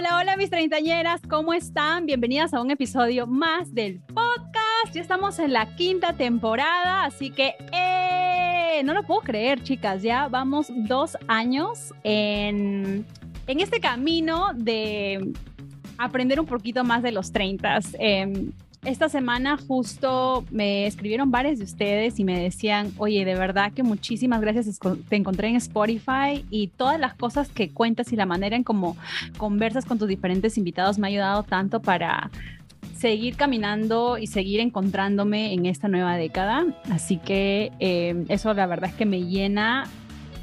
[0.00, 2.06] Hola, hola mis treintañeras, ¿cómo están?
[2.06, 4.94] Bienvenidas a un episodio más del podcast.
[4.94, 8.80] Ya estamos en la quinta temporada, así que ¡eh!
[8.82, 10.00] no lo puedo creer, chicas.
[10.00, 13.04] Ya vamos dos años en,
[13.46, 15.34] en este camino de
[15.98, 17.94] aprender un poquito más de los treintas.
[17.98, 18.52] Eh,
[18.84, 23.82] esta semana justo me escribieron varios de ustedes y me decían, oye, de verdad que
[23.82, 24.78] muchísimas gracias,
[25.08, 28.96] te encontré en Spotify y todas las cosas que cuentas y la manera en cómo
[29.36, 32.30] conversas con tus diferentes invitados me ha ayudado tanto para
[32.96, 36.66] seguir caminando y seguir encontrándome en esta nueva década.
[36.90, 39.84] Así que eh, eso la verdad es que me llena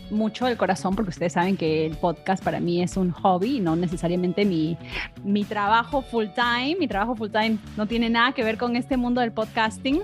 [0.09, 3.75] mucho el corazón porque ustedes saben que el podcast para mí es un hobby, no
[3.75, 4.77] necesariamente mi,
[5.23, 6.75] mi trabajo full time.
[6.79, 10.01] Mi trabajo full time no tiene nada que ver con este mundo del podcasting.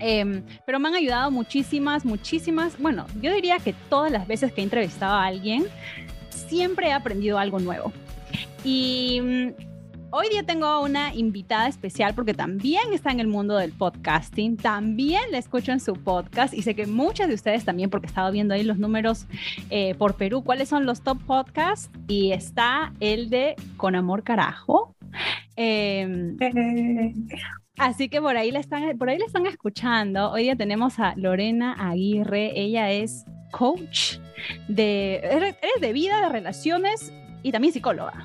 [0.00, 2.78] Em, pero me han ayudado muchísimas, muchísimas.
[2.78, 5.66] Bueno, yo diría que todas las veces que he entrevistado a alguien,
[6.30, 7.92] siempre he aprendido algo nuevo.
[8.64, 9.73] Y mm,
[10.16, 15.22] Hoy día tengo una invitada especial porque también está en el mundo del podcasting, también
[15.32, 18.30] la escucho en su podcast y sé que muchas de ustedes también porque he estado
[18.30, 19.26] viendo ahí los números
[19.70, 24.94] eh, por Perú, cuáles son los top podcasts y está el de Con Amor Carajo.
[25.56, 26.36] Em,
[27.76, 30.30] así que por ahí, la están, por ahí le están escuchando.
[30.30, 34.18] Hoy día tenemos a Lorena Aguirre, ella es coach
[34.68, 38.24] de, eres de vida, de relaciones y también psicóloga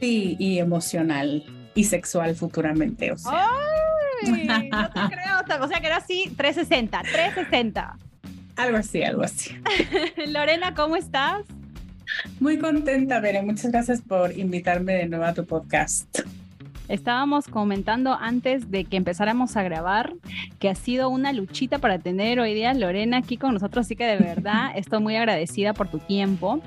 [0.00, 1.44] y emocional
[1.74, 3.12] y sexual futuramente.
[3.12, 3.32] O sea.
[3.32, 4.68] ¡Ay!
[4.70, 5.64] No te creo.
[5.64, 7.98] O sea, que era así 360, 360.
[8.56, 9.56] Algo así, algo así.
[10.28, 11.42] Lorena, ¿cómo estás?
[12.38, 13.42] Muy contenta, Bere.
[13.42, 16.20] Muchas gracias por invitarme de nuevo a tu podcast.
[16.88, 20.14] Estábamos comentando antes de que empezáramos a grabar
[20.58, 24.04] que ha sido una luchita para tener hoy día Lorena aquí con nosotros, así que
[24.04, 26.60] de verdad estoy muy agradecida por tu tiempo.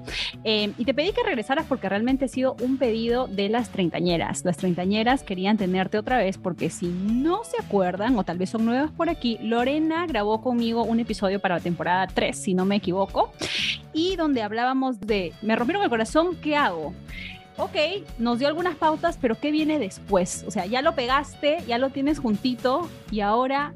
[0.44, 4.44] Eh, y te pedí que regresaras porque realmente ha sido un pedido de las treintañeras.
[4.44, 8.66] Las treintañeras querían tenerte otra vez porque si no se acuerdan o tal vez son
[8.66, 12.78] nuevas por aquí, Lorena grabó conmigo un episodio para la temporada 3, si no me
[12.78, 13.31] equivoco,
[13.94, 16.94] y donde hablábamos de, me rompieron el corazón, ¿qué hago?
[17.57, 17.75] Ok,
[18.19, 20.44] nos dio algunas pautas, pero ¿qué viene después?
[20.47, 23.73] O sea, ya lo pegaste, ya lo tienes juntito y ahora,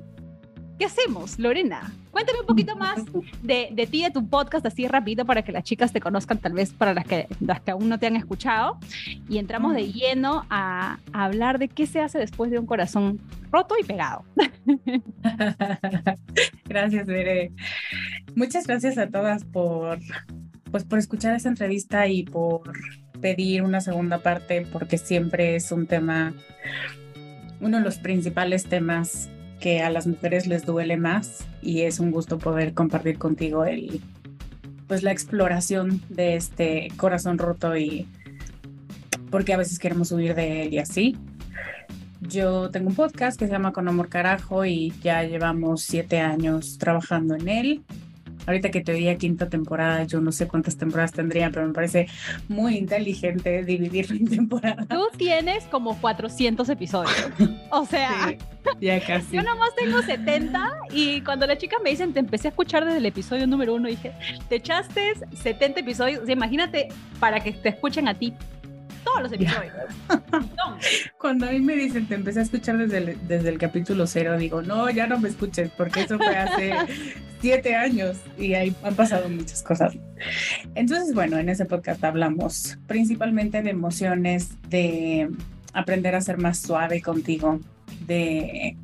[0.78, 1.92] ¿qué hacemos, Lorena?
[2.12, 3.00] Cuéntame un poquito más
[3.42, 6.54] de, de ti, de tu podcast, así rápido, para que las chicas te conozcan, tal
[6.54, 8.78] vez para las que, las que aún no te han escuchado.
[9.30, 13.22] Y entramos de lleno a, a hablar de qué se hace después de un corazón
[13.50, 14.26] roto y pegado.
[16.66, 17.54] gracias, Bere.
[18.36, 20.00] Muchas gracias a todas por,
[20.70, 22.74] pues, por escuchar esta entrevista y por
[23.22, 26.34] pedir una segunda parte porque siempre es un tema,
[27.60, 32.12] uno de los principales temas que a las mujeres les duele más y es un
[32.12, 34.02] gusto poder compartir contigo el,
[34.88, 38.08] pues la exploración de este corazón roto y
[39.30, 41.16] porque a veces queremos huir de él y así.
[42.20, 46.78] Yo tengo un podcast que se llama Con Amor Carajo y ya llevamos siete años
[46.78, 47.84] trabajando en él
[48.46, 52.08] ahorita que te oía quinta temporada, yo no sé cuántas temporadas tendría, pero me parece
[52.48, 54.88] muy inteligente dividirlo en temporadas.
[54.88, 57.30] Tú tienes como 400 episodios.
[57.72, 58.36] O sea,
[58.80, 59.36] ya casi.
[59.36, 62.98] Yo nomás tengo 70 y cuando las chicas me dicen, te empecé a escuchar desde
[62.98, 64.14] el episodio número uno, dije,
[64.50, 66.24] te echaste 70 episodios.
[66.24, 68.34] O sea, imagínate para que te escuchen a ti
[69.04, 69.74] todos los episodios.
[71.18, 74.38] Cuando a mí me dicen, te empecé a escuchar desde el, desde el capítulo cero,
[74.38, 76.74] digo, no, ya no me escuches, porque eso fue hace
[77.42, 79.96] siete años y ahí han pasado muchas cosas.
[80.76, 85.30] Entonces, bueno, en ese podcast hablamos principalmente de emociones, de
[85.74, 87.60] aprender a ser más suave contigo,
[88.06, 88.78] de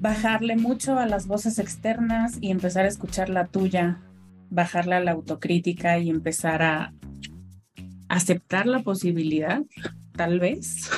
[0.00, 4.00] bajarle mucho a las voces externas y empezar a escuchar la tuya,
[4.48, 6.92] bajarle a la autocrítica y empezar a
[8.10, 9.62] aceptar la posibilidad,
[10.16, 10.90] tal vez,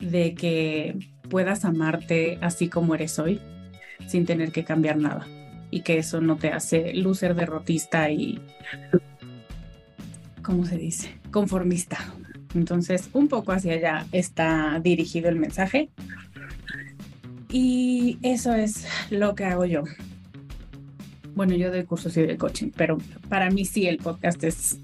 [0.00, 0.98] de que
[1.30, 3.40] puedas amarte así como eres hoy,
[4.06, 5.26] sin tener que cambiar nada.
[5.70, 8.40] Y que eso no te hace loser, derrotista y,
[10.42, 11.18] ¿cómo se dice?
[11.30, 11.98] Conformista.
[12.54, 15.88] Entonces, un poco hacia allá está dirigido el mensaje.
[17.48, 19.84] Y eso es lo que hago yo.
[21.34, 22.98] Bueno, yo doy cursos y de coaching, pero
[23.28, 24.78] para mí sí el podcast es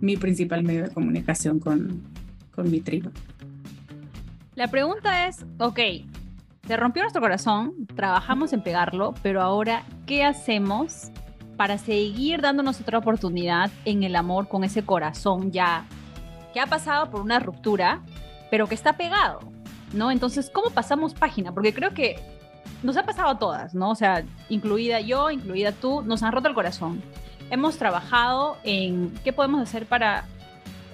[0.00, 2.02] mi principal medio de comunicación con,
[2.54, 3.10] con mi tribu.
[4.54, 5.78] La pregunta es, ok,
[6.66, 11.10] se rompió nuestro corazón, trabajamos en pegarlo, pero ahora, ¿qué hacemos
[11.56, 15.84] para seguir dándonos otra oportunidad en el amor con ese corazón ya
[16.54, 18.00] que ha pasado por una ruptura,
[18.50, 19.40] pero que está pegado,
[19.92, 20.10] ¿no?
[20.10, 21.52] Entonces, ¿cómo pasamos página?
[21.52, 22.16] Porque creo que
[22.82, 23.90] nos ha pasado a todas, ¿no?
[23.90, 27.02] O sea, incluida yo, incluida tú, nos han roto el corazón.
[27.50, 30.24] Hemos trabajado en qué podemos hacer para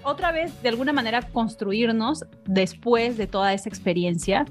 [0.03, 4.47] otra vez, de alguna manera, construirnos después de toda esa experiencia,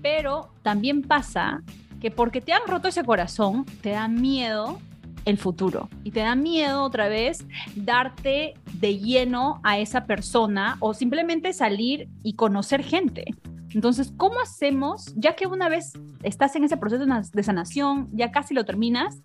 [0.00, 1.62] pero también pasa
[2.00, 4.78] que porque te han roto ese corazón, te da miedo
[5.24, 7.44] el futuro y te da miedo otra vez
[7.76, 13.24] darte de lleno a esa persona o simplemente salir y conocer gente.
[13.74, 15.92] Entonces, ¿cómo hacemos, ya que una vez
[16.22, 19.22] estás en ese proceso de sanación, ya casi lo terminas,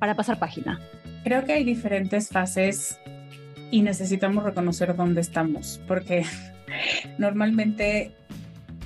[0.00, 0.80] para pasar página?
[1.24, 2.98] Creo que hay diferentes fases
[3.70, 6.24] y necesitamos reconocer dónde estamos, porque
[7.18, 8.14] normalmente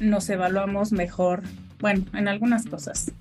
[0.00, 1.42] nos evaluamos mejor,
[1.80, 3.12] bueno, en algunas cosas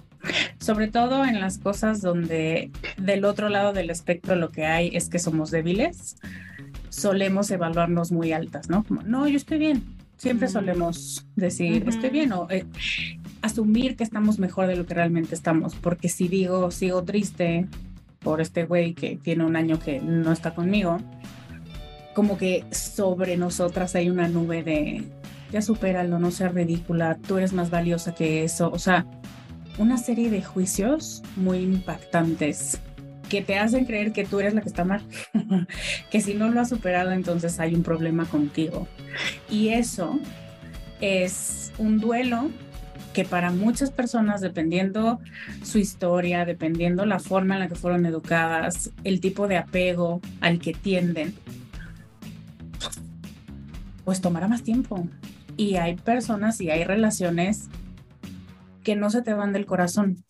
[0.59, 5.09] sobre todo en las cosas donde del otro lado del espectro lo que hay es
[5.09, 6.18] que somos débiles,
[6.89, 8.83] solemos evaluarnos muy altas, ¿no?
[8.83, 9.97] Como, no, yo estoy bien.
[10.18, 12.66] Siempre solemos decir, estoy bien, o eh,
[13.42, 17.68] asumir que estamos mejor de lo que realmente estamos, porque si digo, sigo triste
[18.19, 20.98] por este güey que tiene un año que no está conmigo,
[22.16, 25.04] como que sobre nosotras hay una nube de,
[25.52, 29.06] ya supéralo, no seas ridícula, tú eres más valiosa que eso, o sea,
[29.78, 32.80] una serie de juicios muy impactantes
[33.29, 35.01] que te hacen creer que tú eres la que está mal,
[36.12, 38.88] que si no lo has superado entonces hay un problema contigo.
[39.50, 40.19] Y eso
[41.01, 42.50] es un duelo
[43.13, 45.19] que para muchas personas, dependiendo
[45.63, 50.59] su historia, dependiendo la forma en la que fueron educadas, el tipo de apego al
[50.59, 51.33] que tienden,
[54.06, 55.07] pues tomará más tiempo.
[55.57, 57.69] Y hay personas y hay relaciones
[58.83, 60.24] que no se te van del corazón.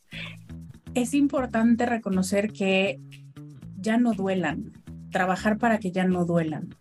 [0.98, 3.00] Es importante reconocer que
[3.80, 4.74] ya no duelan,
[5.12, 6.76] trabajar para que ya no duelan,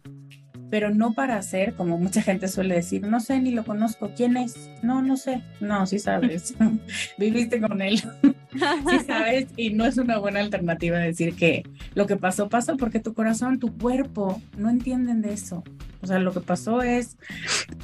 [0.71, 4.39] pero no para hacer, como mucha gente suele decir, no sé ni lo conozco, ¿quién
[4.39, 4.71] es?
[4.83, 6.55] No, no sé, no, sí sabes,
[7.19, 8.03] viviste con él,
[8.89, 11.65] sí sabes, y no es una buena alternativa decir que
[11.95, 15.63] lo que pasó, pasó porque tu corazón, tu cuerpo no entienden de eso.
[16.01, 17.19] O sea, lo que pasó es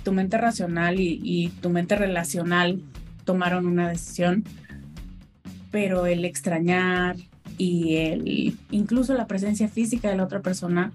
[0.02, 2.82] tu mente racional y, y tu mente relacional
[3.24, 4.44] tomaron una decisión,
[5.72, 7.16] pero el extrañar
[7.58, 10.92] y el incluso la presencia física de la otra persona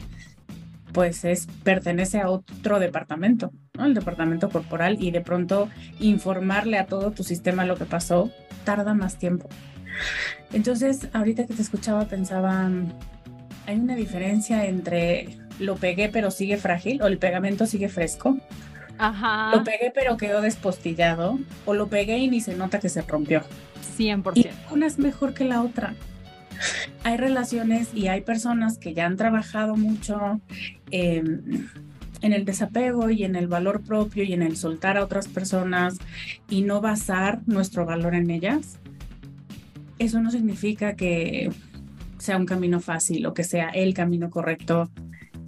[0.94, 3.86] pues es pertenece a otro departamento, ¿no?
[3.86, 5.68] El departamento corporal y de pronto
[6.00, 8.32] informarle a todo tu sistema lo que pasó
[8.64, 9.50] tarda más tiempo.
[10.54, 12.72] Entonces, ahorita que te escuchaba pensaba
[13.66, 18.38] hay una diferencia entre lo pegué pero sigue frágil o el pegamento sigue fresco
[18.98, 19.56] Ajá.
[19.56, 23.44] Lo pegué pero quedó despostillado o lo pegué y ni se nota que se rompió.
[23.98, 24.32] 100%.
[24.36, 25.94] Y una es mejor que la otra.
[27.04, 30.42] Hay relaciones y hay personas que ya han trabajado mucho
[30.92, 31.68] em,
[32.22, 35.98] en el desapego y en el valor propio y en el soltar a otras personas
[36.50, 38.80] y no basar nuestro valor en ellas.
[40.00, 41.52] Eso no significa que
[42.18, 44.90] sea un camino fácil o que sea el camino correcto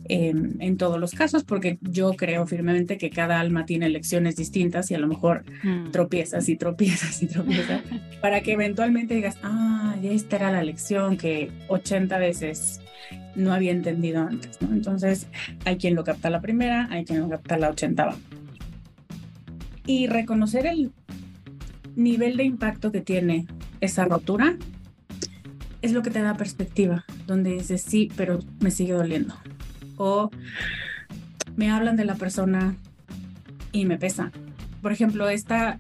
[0.09, 4.95] en todos los casos, porque yo creo firmemente que cada alma tiene lecciones distintas y
[4.95, 5.91] a lo mejor mm.
[5.91, 7.83] tropiezas y tropiezas y tropiezas,
[8.19, 12.81] para que eventualmente digas, ah, ya esta era la lección que 80 veces
[13.35, 14.73] no había entendido antes, ¿no?
[14.73, 15.27] Entonces,
[15.63, 18.15] hay quien lo capta la primera, hay quien lo capta la 80.
[19.85, 20.91] Y reconocer el
[21.95, 23.45] nivel de impacto que tiene
[23.79, 24.57] esa rotura
[25.83, 29.35] es lo que te da perspectiva, donde dices, sí, pero me sigue doliendo
[29.99, 30.31] o
[31.55, 32.75] me hablan de la persona
[33.71, 34.31] y me pesa.
[34.81, 35.79] Por ejemplo, esta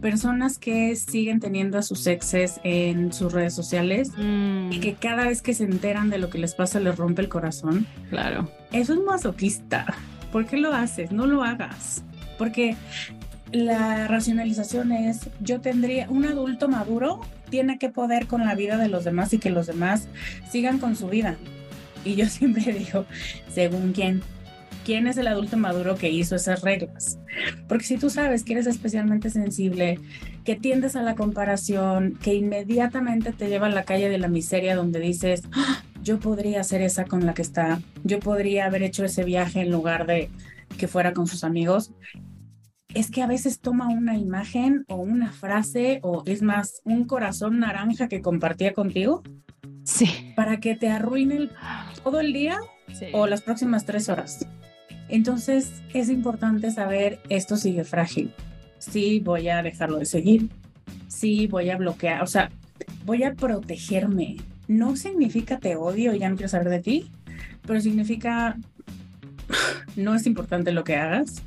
[0.00, 4.80] personas que siguen teniendo a sus exes en sus redes sociales y mm.
[4.80, 7.86] que cada vez que se enteran de lo que les pasa les rompe el corazón.
[8.08, 8.50] Claro.
[8.72, 9.86] Eso es masoquista.
[10.32, 11.12] ¿Por qué lo haces?
[11.12, 12.02] No lo hagas.
[12.38, 12.76] Porque
[13.52, 18.88] la racionalización es, yo tendría, un adulto maduro tiene que poder con la vida de
[18.88, 20.08] los demás y que los demás
[20.50, 21.36] sigan con su vida.
[22.04, 23.06] Y yo siempre digo,
[23.52, 24.22] según quién,
[24.84, 27.18] quién es el adulto maduro que hizo esas reglas.
[27.68, 29.98] Porque si tú sabes que eres especialmente sensible,
[30.44, 34.74] que tiendes a la comparación, que inmediatamente te lleva a la calle de la miseria
[34.74, 35.82] donde dices, ¡Ah!
[36.02, 39.70] yo podría ser esa con la que está, yo podría haber hecho ese viaje en
[39.70, 40.30] lugar de
[40.78, 41.92] que fuera con sus amigos.
[42.94, 47.60] Es que a veces toma una imagen o una frase o es más, un corazón
[47.60, 49.22] naranja que compartía contigo.
[49.84, 50.32] Sí.
[50.36, 51.48] Para que te arruine
[52.02, 52.58] todo el día
[53.12, 54.46] o las próximas tres horas.
[55.08, 58.32] Entonces es importante saber, esto sigue frágil.
[58.78, 60.48] Sí, voy a dejarlo de seguir.
[61.08, 62.22] Sí, voy a bloquear.
[62.22, 62.50] O sea,
[63.04, 64.36] voy a protegerme.
[64.68, 67.10] No significa te odio y ya no quiero saber de ti,
[67.66, 68.56] pero significa
[69.96, 71.42] no es importante lo que hagas,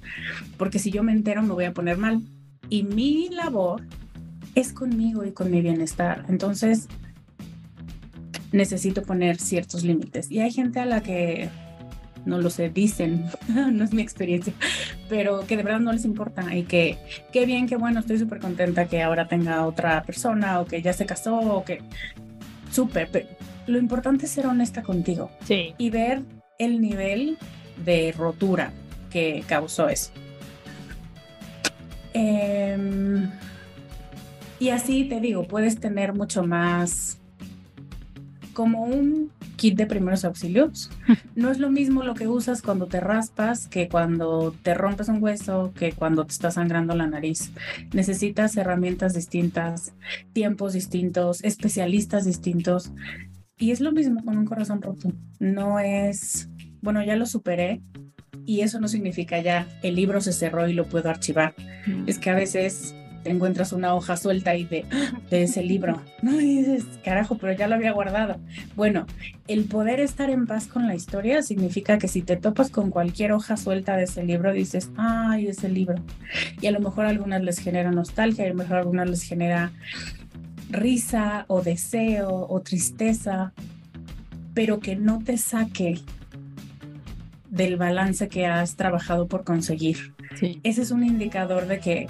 [0.57, 2.21] porque si yo me entero me voy a poner mal.
[2.69, 3.83] Y mi labor
[4.55, 6.25] es conmigo y con mi bienestar.
[6.27, 6.87] Entonces,
[8.53, 10.31] necesito poner ciertos límites.
[10.31, 11.49] Y hay gente a la que,
[12.25, 14.53] no lo sé, dicen, no es mi experiencia,
[15.09, 16.97] pero que de verdad no les importa y que
[17.33, 20.93] qué bien, qué bueno, estoy súper contenta que ahora tenga otra persona o que ya
[20.93, 21.81] se casó o que
[22.71, 23.27] súper,
[23.67, 25.73] lo importante es ser honesta contigo sí.
[25.77, 26.21] y ver
[26.59, 27.37] el nivel
[27.83, 28.71] de rotura
[29.09, 30.11] que causó eso.
[32.13, 33.31] Em,
[34.59, 37.17] y así te digo, puedes tener mucho más
[38.53, 40.89] como un kit de primeros auxilios.
[41.35, 45.21] No es lo mismo lo que usas cuando te raspas que cuando te rompes un
[45.21, 47.51] hueso, que cuando te está sangrando la nariz.
[47.91, 49.93] Necesitas herramientas distintas,
[50.31, 52.91] tiempos distintos, especialistas distintos.
[53.57, 55.11] Y es lo mismo con un corazón roto.
[55.39, 56.49] No es,
[56.81, 57.81] bueno, ya lo superé
[58.45, 61.55] y eso no significa ya el libro se cerró y lo puedo archivar.
[62.05, 62.93] Es que a veces
[63.23, 64.85] te encuentras una hoja suelta y de,
[65.29, 66.01] de ese libro.
[66.21, 68.39] No dices, carajo, pero ya lo había guardado.
[68.75, 69.05] Bueno,
[69.47, 73.31] el poder estar en paz con la historia significa que si te topas con cualquier
[73.31, 75.95] hoja suelta de ese libro, dices, ay, ese libro.
[76.61, 79.23] Y a lo mejor a algunas les genera nostalgia, a lo mejor a algunas les
[79.23, 79.71] genera
[80.69, 83.53] risa o deseo o tristeza,
[84.53, 86.01] pero que no te saque
[87.49, 90.13] del balance que has trabajado por conseguir.
[90.63, 92.07] Ese es un indicador de que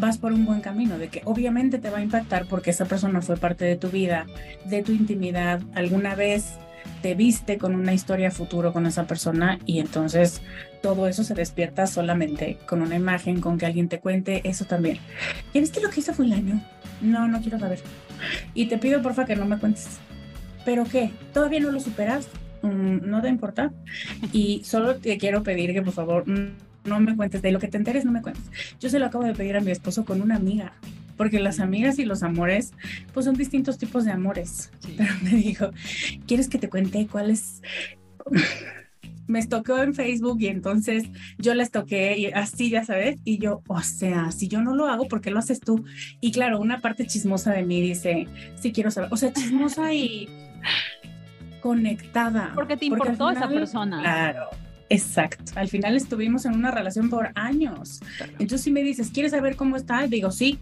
[0.00, 3.22] vas por un buen camino, de que obviamente te va a impactar porque esa persona
[3.22, 4.26] fue parte de tu vida,
[4.64, 6.58] de tu intimidad, alguna vez
[7.02, 10.42] te viste con una historia futuro con esa persona y entonces
[10.82, 14.98] todo eso se despierta solamente con una imagen, con que alguien te cuente eso también.
[15.54, 16.62] ¿Ya viste lo que hizo fulano?
[17.00, 17.80] No, no quiero saber.
[18.54, 19.98] Y te pido porfa que no me cuentes.
[20.64, 21.10] ¿Pero qué?
[21.32, 22.28] ¿Todavía no lo superas?
[22.62, 23.72] Mm, no te importa.
[24.32, 26.24] Y solo te quiero pedir que por favor
[26.98, 28.44] no me cuentes, de lo que te enteres no me cuentes.
[28.80, 30.72] Yo se lo acabo de pedir a mi esposo con una amiga,
[31.16, 32.72] porque las amigas y los amores,
[33.12, 34.70] pues son distintos tipos de amores.
[34.96, 35.70] Pero me dijo,
[36.26, 37.62] ¿quieres que te cuente cuál es?
[39.30, 41.04] me estoqueó en Facebook y entonces
[41.38, 44.88] yo les toqué y así, ya sabes, y yo, o sea, si yo no lo
[44.88, 45.84] hago, ¿por qué lo haces tú?
[46.20, 50.28] Y claro, una parte chismosa de mí dice, sí quiero saber, o sea, chismosa y
[51.62, 52.52] conectada.
[52.54, 54.00] Porque te importó esa persona.
[54.00, 54.50] Claro,
[54.90, 55.52] Exacto.
[55.54, 58.00] Al final estuvimos en una relación por años.
[58.32, 60.06] Entonces, si me dices, ¿quieres saber cómo está?
[60.06, 60.58] Digo, sí.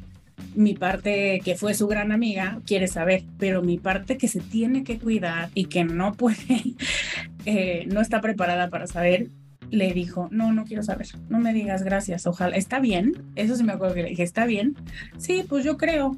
[0.54, 4.84] Mi parte que fue su gran amiga quiere saber, pero mi parte que se tiene
[4.84, 6.62] que cuidar y que no puede,
[7.44, 9.28] eh, no está preparada para saber,
[9.70, 13.64] le dijo, no, no quiero saber, no me digas gracias, ojalá, está bien, eso sí
[13.64, 14.76] me acuerdo que le dije, está bien,
[15.18, 16.16] sí, pues yo creo,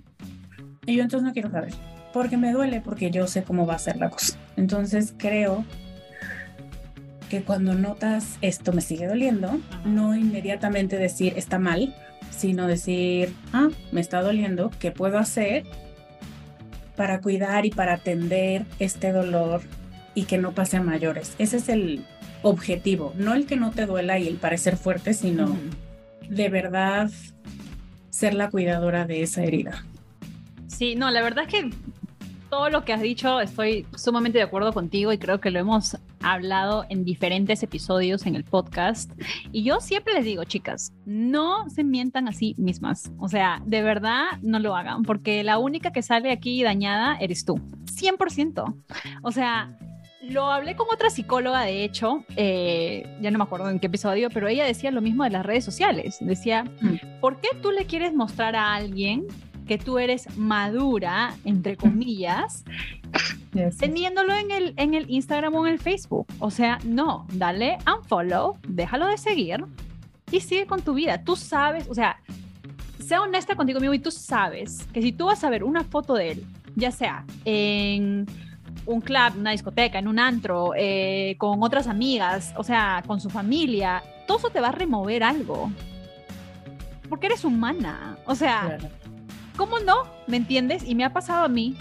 [0.85, 1.73] y yo entonces no quiero saber,
[2.12, 5.64] porque me duele, porque yo sé cómo va a ser la cosa, entonces creo
[7.31, 11.95] que cuando notas esto me sigue doliendo, no inmediatamente decir está mal,
[12.31, 15.65] sino decir, ah, me está doliendo, ¿qué puedo hacer
[16.97, 19.63] para cuidar y para atender este dolor
[20.15, 21.35] y que no pase a mayores?
[21.39, 22.05] Ese es el
[22.43, 25.57] objetivo, no el que no te duela y el parecer fuerte, sino
[26.29, 27.11] de verdad
[28.11, 29.85] ser la cuidadora de esa herida.
[30.67, 31.71] Sí, no, la verdad es que
[32.51, 35.97] todo lo que has dicho estoy sumamente de acuerdo contigo y creo que lo hemos
[36.23, 39.11] hablado en diferentes episodios en el podcast.
[39.53, 43.11] Y yo siempre les digo, chicas, no se mientan así mismas.
[43.19, 47.45] O sea, de verdad no lo hagan porque la única que sale aquí dañada eres
[47.45, 47.61] tú.
[47.87, 48.75] 100%.
[49.23, 49.77] O sea,
[50.23, 54.29] lo hablé con otra psicóloga, de hecho, eh, ya no me acuerdo en qué episodio,
[54.31, 56.19] pero ella decía lo mismo de las redes sociales.
[56.21, 57.21] Decía, mm.
[57.21, 59.27] ¿por qué tú le quieres mostrar a alguien
[59.67, 62.64] que tú eres madura, entre comillas,
[63.79, 66.26] teniéndolo en el, en el Instagram o en el Facebook.
[66.38, 69.64] O sea, no, dale unfollow, déjalo de seguir
[70.31, 71.23] y sigue con tu vida.
[71.23, 72.21] Tú sabes, o sea,
[72.99, 76.14] sea honesta contigo mismo y tú sabes que si tú vas a ver una foto
[76.14, 76.45] de él,
[76.76, 78.26] ya sea en
[78.87, 83.31] un club, una discoteca, en un antro, eh, con otras amigas, o sea, con su
[83.31, 85.71] familia, todo eso te va a remover algo.
[87.09, 88.17] Porque eres humana.
[88.26, 88.79] O sea,
[89.57, 90.04] ¿Cómo no?
[90.26, 90.83] ¿Me entiendes?
[90.87, 91.76] Y me ha pasado a mí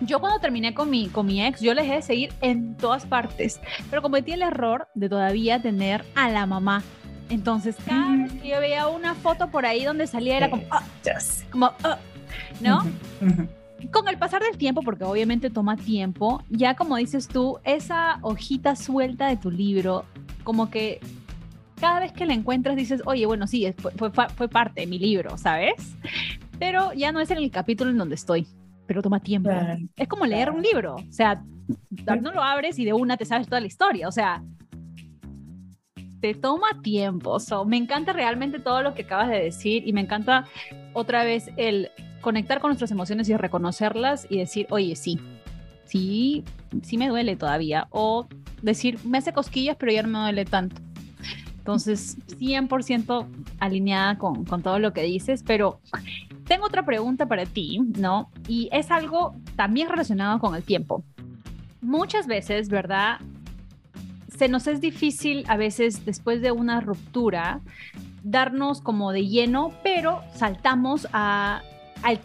[0.00, 3.04] Yo cuando terminé con mi, con mi ex, yo le dejé de seguir en todas
[3.04, 6.82] partes, pero cometí el error de todavía tener a la mamá.
[7.28, 10.82] Entonces, cada vez que yo veía una foto por ahí donde salía, era como, ah,
[11.50, 11.98] como, ah",
[12.60, 12.82] ¿no?
[13.92, 18.74] Con el pasar del tiempo, porque obviamente toma tiempo, ya como dices tú, esa hojita
[18.74, 20.04] suelta de tu libro,
[20.44, 21.00] como que
[21.80, 25.38] cada vez que la encuentras dices, oye, bueno, sí, fue, fue, parte de mi libro,
[25.38, 25.96] ¿sabes?
[26.60, 28.46] Pero ya no es en el capítulo en donde estoy,
[28.86, 29.50] pero toma tiempo.
[29.96, 31.42] es como leer un libro, o sea,
[32.20, 34.44] no lo abres y de una te sabes toda la historia, o sea,
[36.20, 37.38] te toma tiempo.
[37.66, 40.46] me encanta realmente todo lo que acabas de decir y me encanta
[40.92, 41.90] otra vez el
[42.20, 45.18] conectar con nuestras emociones y reconocerlas y decir, oye, sí,
[45.86, 46.44] sí,
[46.82, 47.88] sí me duele todavía.
[47.90, 48.28] O
[48.62, 50.76] decir, me hace cosquillas, pero ya no me duele tanto.
[51.58, 53.26] Entonces, 100%
[53.58, 55.80] alineada con, con todo lo que dices, pero
[56.50, 58.28] tengo otra pregunta para ti, ¿no?
[58.48, 61.04] Y es algo también relacionado con el tiempo.
[61.80, 63.20] Muchas veces, ¿verdad?
[64.36, 67.60] se nos es difícil a veces después de una ruptura
[68.22, 71.60] darnos como de lleno, pero saltamos a,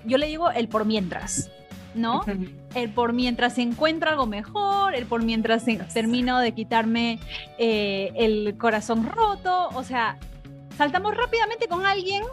[0.05, 1.51] yo le digo el por mientras,
[1.93, 2.21] ¿no?
[2.73, 7.19] El por mientras se encuentra algo mejor, el por mientras termino de quitarme
[7.57, 10.17] eh, el corazón roto, o sea,
[10.77, 12.23] saltamos rápidamente con alguien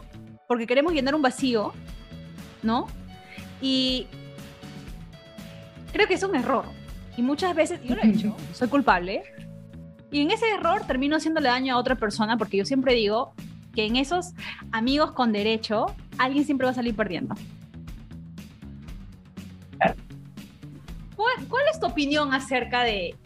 [0.52, 1.72] porque queremos llenar un vacío,
[2.62, 2.86] ¿no?
[3.62, 4.06] Y
[5.94, 6.66] creo que es un error.
[7.16, 9.22] Y muchas veces, yo lo he hecho, soy culpable,
[10.10, 13.32] y en ese error termino haciéndole daño a otra persona porque yo siempre digo
[13.74, 14.34] que en esos
[14.72, 15.86] amigos con derecho,
[16.18, 17.34] alguien siempre va a salir perdiendo.
[21.16, 23.16] ¿Cuál, es tu opinión acerca de,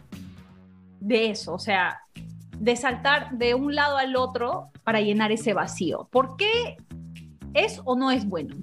[1.01, 1.55] de eso?
[1.55, 1.99] O sea,
[2.57, 6.07] de saltar de un lado al otro para llenar ese vacío.
[6.09, 6.77] ¿Por qué
[7.53, 8.55] es o no es bueno?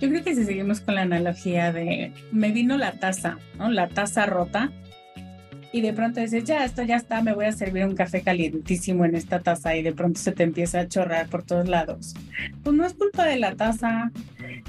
[0.00, 3.70] Yo creo que si seguimos con la analogía de me vino la taza, ¿no?
[3.70, 4.70] La taza rota
[5.70, 9.04] y de pronto dices, ya, esto ya está, me voy a servir un café calientísimo
[9.04, 12.14] en esta taza y de pronto se te empieza a chorrar por todos lados.
[12.62, 14.10] Pues no es culpa de la taza,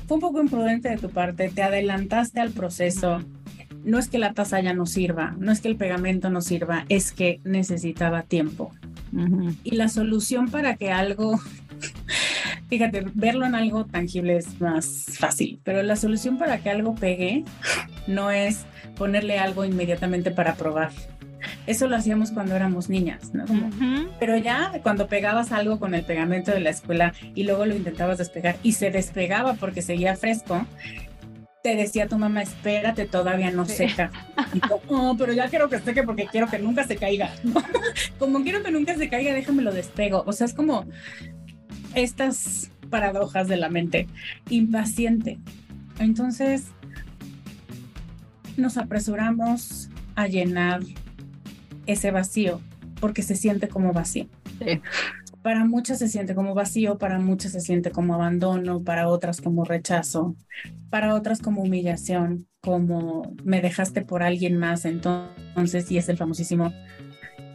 [0.08, 3.24] fue un poco imprudente de tu parte, te adelantaste al proceso.
[3.86, 6.86] No es que la taza ya no sirva, no es que el pegamento no sirva,
[6.90, 8.72] es que necesitaba tiempo.
[9.64, 11.40] Y la solución para que algo
[12.70, 17.44] fíjate, verlo en algo tangible es más fácil, pero la solución para que algo pegue
[18.08, 20.92] no es ponerle algo inmediatamente para probar.
[21.66, 23.46] Eso lo hacíamos cuando éramos niñas, ¿no?
[24.20, 28.18] Pero ya cuando pegabas algo con el pegamento de la escuela y luego lo intentabas
[28.18, 30.66] despegar y se despegaba porque seguía fresco,
[31.64, 34.12] te decía tu mamá, espérate, todavía no seca.
[34.90, 37.32] no, pero ya quiero que seque porque quiero que nunca se caiga.
[38.20, 40.24] como quiero que nunca se caiga, déjame lo despego.
[40.26, 40.86] O sea, es como
[41.96, 44.08] estas paradojas de la mente.
[44.50, 45.40] Impaciente.
[46.00, 46.68] Entonces,
[48.58, 50.82] nos apresuramos a llenar
[51.86, 52.62] ese vacío
[53.00, 54.28] porque se siente como vacío.
[55.42, 59.64] Para muchas se siente como vacío, para muchas se siente como abandono, para otras como
[59.64, 60.36] rechazo,
[60.90, 66.74] para otras como humillación, como me dejaste por alguien más, entonces, y es el famosísimo,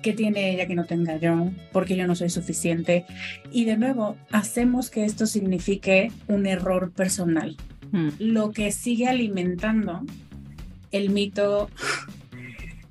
[0.04, 1.50] ¿qué tiene ella que no tenga yo?
[1.72, 3.06] Porque yo no soy suficiente.
[3.50, 7.56] Y de nuevo, hacemos que esto signifique un error personal,
[7.90, 8.10] hmm.
[8.18, 10.02] lo que sigue alimentando
[10.92, 11.70] el mito,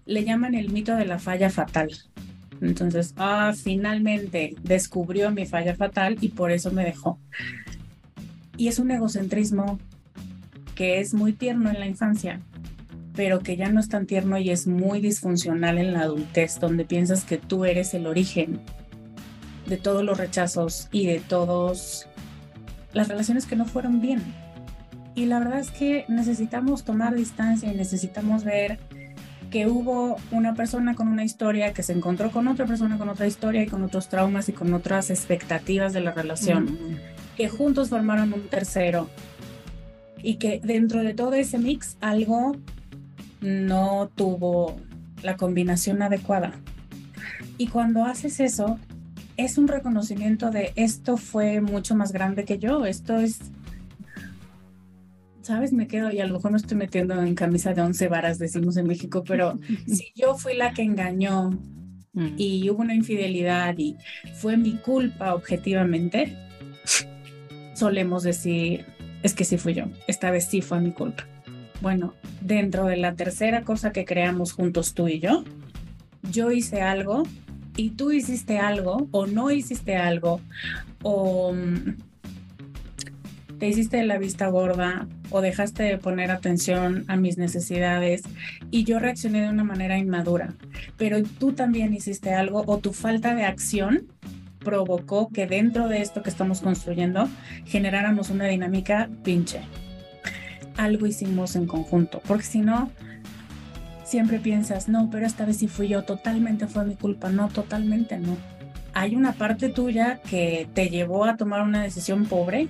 [0.07, 1.91] le llaman el mito de la falla fatal.
[2.61, 7.19] Entonces, ah, finalmente descubrió mi falla fatal y por eso me dejó.
[8.57, 9.79] Y es un egocentrismo
[10.73, 12.41] que es muy tierno en la infancia,
[13.15, 16.85] pero que ya no es tan tierno y es muy disfuncional en la adultez, donde
[16.85, 18.59] piensas que tú eres el origen
[19.67, 22.07] de todos los rechazos y de todas
[22.93, 24.21] las relaciones que no fueron bien.
[25.15, 28.79] Y la verdad es que necesitamos tomar distancia y necesitamos ver
[29.51, 33.27] que hubo una persona con una historia que se encontró con otra persona con otra
[33.27, 36.79] historia y con otros traumas y con otras expectativas de la relación,
[37.37, 39.07] que juntos formaron un tercero
[40.23, 42.55] y que dentro de todo ese mix algo
[43.43, 44.75] no tuvo
[45.21, 46.53] la combinación adecuada.
[47.57, 48.79] Y cuando haces eso,
[49.37, 53.39] es un reconocimiento de esto fue mucho más grande que yo, esto es
[55.43, 55.73] ¿sabes?
[55.73, 58.77] Me quedo, y a lo mejor no estoy metiendo en camisa de once varas, decimos
[58.77, 61.51] en México, pero si yo fui la que engañó
[62.13, 62.35] mm.
[62.37, 63.97] y hubo una infidelidad y
[64.35, 66.35] fue mi culpa objetivamente,
[67.75, 68.85] solemos decir,
[69.21, 71.27] es que sí fui yo, esta vez sí fue mi culpa.
[71.83, 75.43] Bueno, dentro de la tercera cosa que creamos juntos tú y yo,
[76.31, 77.23] yo hice algo
[77.75, 80.39] y tú hiciste algo o no hiciste algo
[81.01, 81.97] o mm,
[83.59, 88.21] te hiciste la vista gorda o dejaste de poner atención a mis necesidades
[88.71, 90.53] y yo reaccioné de una manera inmadura,
[90.97, 94.07] pero tú también hiciste algo o tu falta de acción
[94.63, 97.27] provocó que dentro de esto que estamos construyendo
[97.65, 99.59] generáramos una dinámica pinche.
[100.77, 102.91] Algo hicimos en conjunto, porque si no,
[104.03, 108.17] siempre piensas, no, pero esta vez sí fui yo, totalmente fue mi culpa, no, totalmente
[108.17, 108.37] no.
[108.93, 112.67] Hay una parte tuya que te llevó a tomar una decisión pobre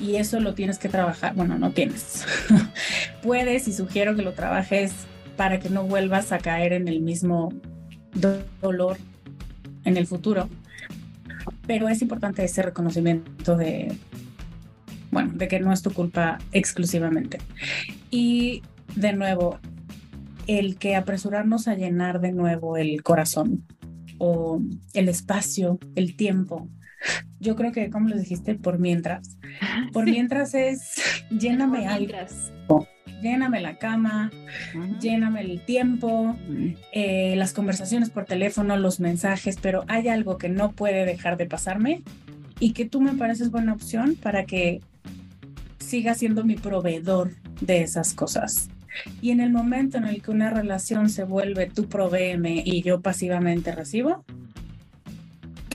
[0.00, 1.34] y eso lo tienes que trabajar.
[1.34, 2.24] Bueno, no tienes.
[3.22, 4.92] Puedes y sugiero que lo trabajes
[5.36, 7.52] para que no vuelvas a caer en el mismo
[8.60, 8.98] dolor
[9.84, 10.48] en el futuro.
[11.66, 13.96] Pero es importante ese reconocimiento de,
[15.10, 17.38] bueno, de que no es tu culpa exclusivamente.
[18.10, 18.62] Y
[18.96, 19.58] de nuevo,
[20.46, 23.64] el que apresurarnos a llenar de nuevo el corazón
[24.18, 24.60] o
[24.94, 26.68] el espacio, el tiempo.
[27.38, 29.38] Yo creo que, como les dijiste, por mientras.
[29.92, 30.96] Por mientras es
[31.30, 32.86] lléname algo.
[33.22, 34.30] Lléname la cama,
[35.00, 36.36] lléname el tiempo,
[36.92, 41.46] eh, las conversaciones por teléfono, los mensajes, pero hay algo que no puede dejar de
[41.46, 42.02] pasarme
[42.60, 44.82] y que tú me pareces buena opción para que
[45.88, 48.68] siga siendo mi proveedor de esas cosas.
[49.22, 53.00] Y en el momento en el que una relación se vuelve tú proveeme y yo
[53.00, 54.24] pasivamente recibo,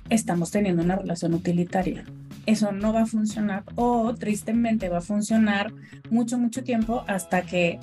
[0.09, 2.05] estamos teniendo una relación utilitaria.
[2.45, 5.73] Eso no va a funcionar o tristemente va a funcionar
[6.09, 7.79] mucho, mucho tiempo hasta que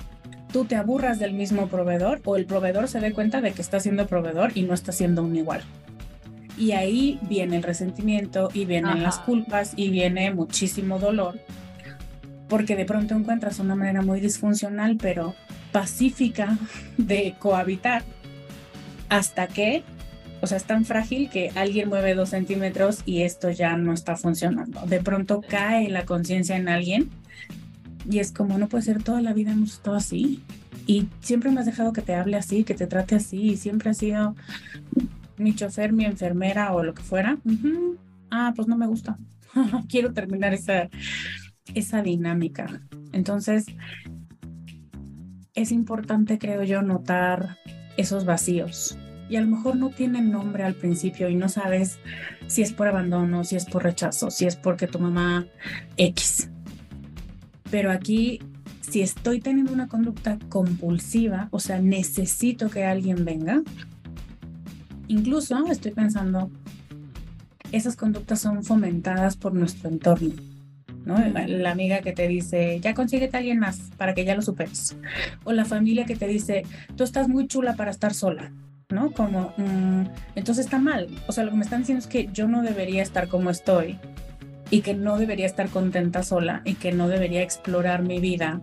[0.53, 3.79] tú te aburras del mismo proveedor o el proveedor se dé cuenta de que está
[3.79, 5.63] siendo proveedor y no está siendo un igual.
[6.57, 11.39] Y ahí viene el resentimiento y vienen las culpas y viene muchísimo dolor
[12.51, 15.35] porque de pronto encuentras una manera muy disfuncional, pero
[15.71, 16.57] pacífica
[16.97, 18.03] de cohabitar,
[19.07, 19.83] hasta que,
[20.41, 24.17] o sea, es tan frágil que alguien mueve dos centímetros y esto ya no está
[24.17, 24.81] funcionando.
[24.85, 27.09] De pronto cae la conciencia en alguien
[28.09, 30.43] y es como, no puede ser, toda la vida hemos estado así.
[30.85, 33.91] Y siempre me has dejado que te hable así, que te trate así, y siempre
[33.91, 34.35] ha sido
[35.37, 37.37] mi chofer, mi enfermera o lo que fuera.
[38.29, 39.17] Ah, pues no me gusta.
[39.87, 40.89] Quiero terminar esa,
[41.75, 42.81] esa dinámica.
[43.11, 43.65] Entonces,
[45.53, 47.57] es importante, creo yo, notar
[47.97, 48.97] esos vacíos.
[49.29, 51.99] Y a lo mejor no tienen nombre al principio y no sabes
[52.47, 55.45] si es por abandono, si es por rechazo, si es porque tu mamá
[55.95, 56.49] X.
[57.69, 58.39] Pero aquí,
[58.81, 63.61] si estoy teniendo una conducta compulsiva, o sea, necesito que alguien venga,
[65.07, 66.51] incluso estoy pensando,
[67.71, 70.50] esas conductas son fomentadas por nuestro entorno
[71.05, 71.17] ¿no?
[71.47, 74.95] La amiga que te dice, ya consíguete a alguien más para que ya lo superes.
[75.43, 76.63] O la familia que te dice,
[76.95, 78.51] tú estás muy chula para estar sola,
[78.89, 79.11] ¿no?
[79.11, 81.07] Como, mm, entonces está mal.
[81.27, 83.97] O sea, lo que me están diciendo es que yo no debería estar como estoy
[84.69, 88.61] y que no debería estar contenta sola y que no debería explorar mi vida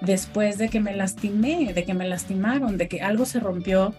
[0.00, 3.94] después de que me lastimé, de que me lastimaron, de que algo se rompió.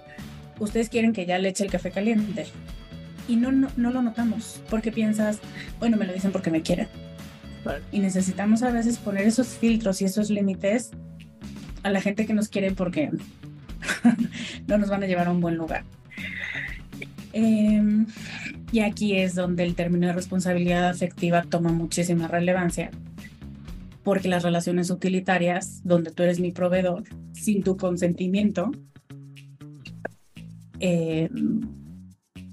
[0.59, 2.45] Ustedes quieren que ya le eche el café caliente.
[3.27, 5.39] Y no, no, no lo notamos, porque piensas,
[5.79, 6.89] bueno, me lo dicen porque me quieren
[7.91, 10.91] y necesitamos a veces poner esos filtros y esos límites
[11.83, 13.11] a la gente que nos quiere porque
[14.67, 15.83] no nos van a llevar a un buen lugar.
[17.33, 18.05] Em,
[18.71, 22.91] y aquí es donde el término de responsabilidad afectiva toma muchísima relevancia,
[24.03, 28.71] porque las relaciones utilitarias, donde tú eres mi proveedor, sin tu consentimiento,
[30.79, 31.61] em,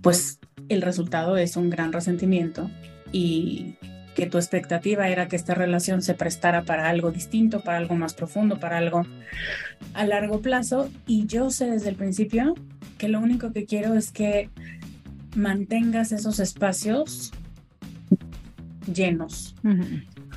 [0.01, 2.71] pues el resultado es un gran resentimiento
[3.13, 3.75] y
[4.15, 8.15] que tu expectativa era que esta relación se prestara para algo distinto, para algo más
[8.15, 9.07] profundo, para algo
[9.95, 10.91] a largo plazo.
[11.07, 12.55] Y yo sé desde el principio
[12.99, 14.51] que lo único que quiero es que
[15.37, 17.33] mantengas esos espacios
[18.93, 19.55] llenos.
[19.63, 19.77] No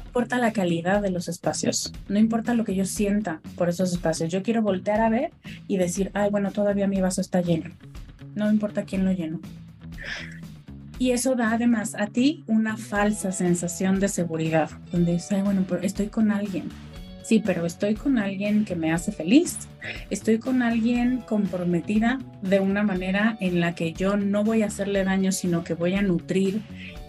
[0.06, 4.32] importa la calidad de los espacios, no importa lo que yo sienta por esos espacios.
[4.32, 5.32] Yo quiero voltear a ver
[5.68, 7.72] y decir, ay, bueno, todavía mi vaso está lleno.
[8.36, 9.40] No importa quién lo llenó.
[11.00, 15.82] Y eso da además a ti una falsa sensación de seguridad, donde dices, bueno, pero
[15.82, 16.70] estoy con alguien.
[17.24, 19.58] Sí, pero estoy con alguien que me hace feliz.
[20.10, 25.04] Estoy con alguien comprometida de una manera en la que yo no voy a hacerle
[25.06, 26.62] daño, sino que voy a nutrir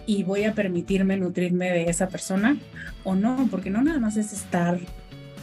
[0.05, 2.57] y voy a permitirme nutrirme de esa persona
[3.03, 4.79] o no, porque no nada más es estar,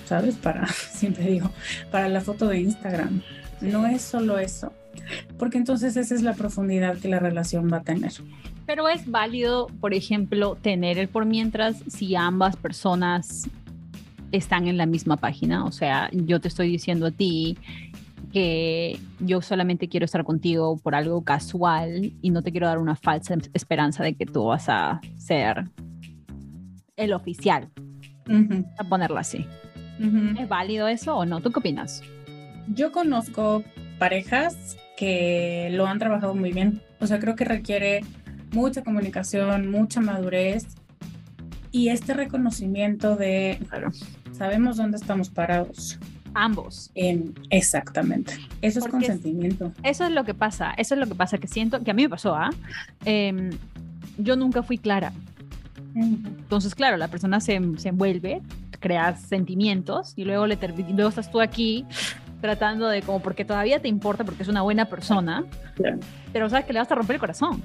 [0.06, 0.36] ¿sabes?
[0.36, 1.50] Para, siempre digo,
[1.90, 3.22] para la foto de Instagram.
[3.60, 4.72] No es solo eso
[5.38, 8.12] porque entonces esa es la profundidad que la relación va a tener.
[8.66, 13.48] Pero es válido, por ejemplo, tener el por mientras si ambas personas
[14.30, 15.64] están en la misma página.
[15.64, 17.58] O sea, yo te estoy diciendo a ti
[18.32, 22.96] que yo solamente quiero estar contigo por algo casual y no te quiero dar una
[22.96, 25.68] falsa esperanza de que tú vas a ser
[26.96, 27.68] el oficial,
[28.78, 29.46] a ponerlo así.
[30.38, 31.40] ¿Es válido eso o no?
[31.40, 32.02] ¿Tú qué opinas?
[32.68, 33.62] Yo conozco
[33.98, 36.80] parejas que lo han trabajado muy bien.
[37.00, 38.02] O sea, creo que requiere
[38.52, 40.64] mucha comunicación, mucha madurez
[41.72, 43.58] y este reconocimiento de,
[44.30, 45.98] sabemos dónde estamos parados.
[46.34, 46.92] Ambos.
[47.50, 48.34] exactamente.
[48.60, 49.72] Eso es consentimiento.
[49.82, 50.72] eso es lo que pasa.
[50.76, 52.50] Eso es lo que pasa que siento, que a mí me pasó, ¿ah?
[53.04, 53.50] Em,
[54.18, 55.12] yo nunca fui clara.
[55.96, 58.40] Entonces, claro, la persona se, se envuelve,
[58.78, 60.56] crea sentimientos y luego, le
[60.94, 61.84] luego estás tú aquí
[62.42, 65.44] tratando de como porque todavía te importa porque es una buena persona,
[66.32, 67.62] pero sabes que le vas a romper el corazón.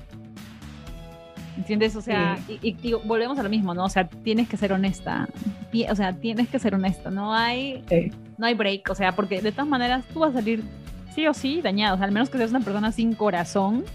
[1.58, 1.96] ¿Entiendes?
[1.96, 3.86] O sea, y, volvemos a lo mismo, ¿no?
[3.86, 5.28] O sea, tienes que ser honesta.
[5.90, 7.10] O sea, tienes que ser honesta.
[7.10, 7.84] No hay,
[8.38, 8.90] no hay break.
[8.92, 10.64] O sea, porque de todas maneras tú vas a salir
[11.16, 11.96] sí o sí dañado.
[11.96, 13.86] O sea, al menos que seas una persona sin corazón,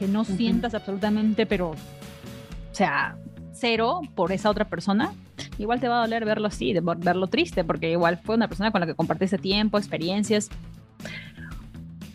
[0.00, 3.16] que no sientas absolutamente, pero, o sea,
[3.52, 5.12] cero por esa otra persona,
[5.58, 8.80] igual te va a doler verlo así, verlo triste, porque igual fue una persona con
[8.80, 10.48] la que compartiste tiempo, experiencias,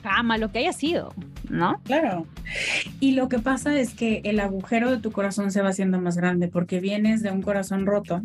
[0.02, 1.14] cama, lo que haya sido,
[1.50, 1.82] ¿no?
[1.84, 2.26] Claro.
[3.00, 6.18] Y lo que pasa es que el agujero de tu corazón se va haciendo más
[6.18, 8.22] grande porque vienes de un corazón roto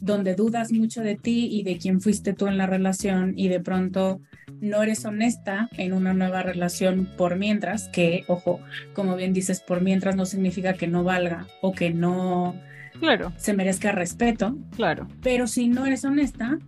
[0.00, 3.60] donde dudas mucho de ti y de quién fuiste tú en la relación y de
[3.60, 4.20] pronto
[4.60, 8.60] no eres honesta en una nueva relación por mientras, que, ojo,
[8.94, 12.54] como bien dices, por mientras no significa que no valga o que no
[13.00, 13.32] claro.
[13.36, 14.56] se merezca respeto.
[14.74, 15.08] Claro.
[15.22, 16.58] Pero si no eres honesta,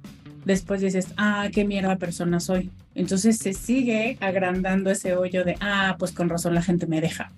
[0.44, 2.70] después dices, ah, qué mierda persona soy.
[2.94, 7.32] Entonces se sigue agrandando ese hoyo de, ah, pues con razón la gente me deja.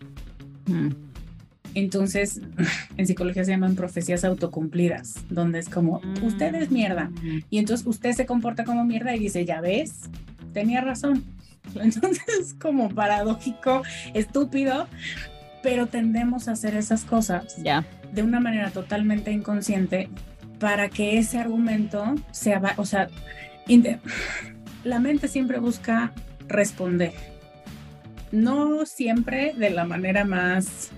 [0.66, 0.90] Mm.
[1.74, 2.40] Entonces,
[2.96, 7.10] en psicología se llaman profecías autocumplidas, donde es como, usted es mierda.
[7.22, 7.40] Mm.
[7.50, 10.08] Y entonces usted se comporta como mierda y dice, ya ves,
[10.52, 11.24] tenía razón.
[11.74, 13.82] Entonces es como paradójico,
[14.14, 14.88] estúpido,
[15.62, 17.56] pero tendemos a hacer esas cosas
[18.12, 20.08] de una manera totalmente inconsciente
[20.58, 23.08] para que ese argumento sea, o sea,
[24.84, 26.12] la mente siempre busca
[26.48, 27.12] responder,
[28.32, 30.90] no siempre de la manera más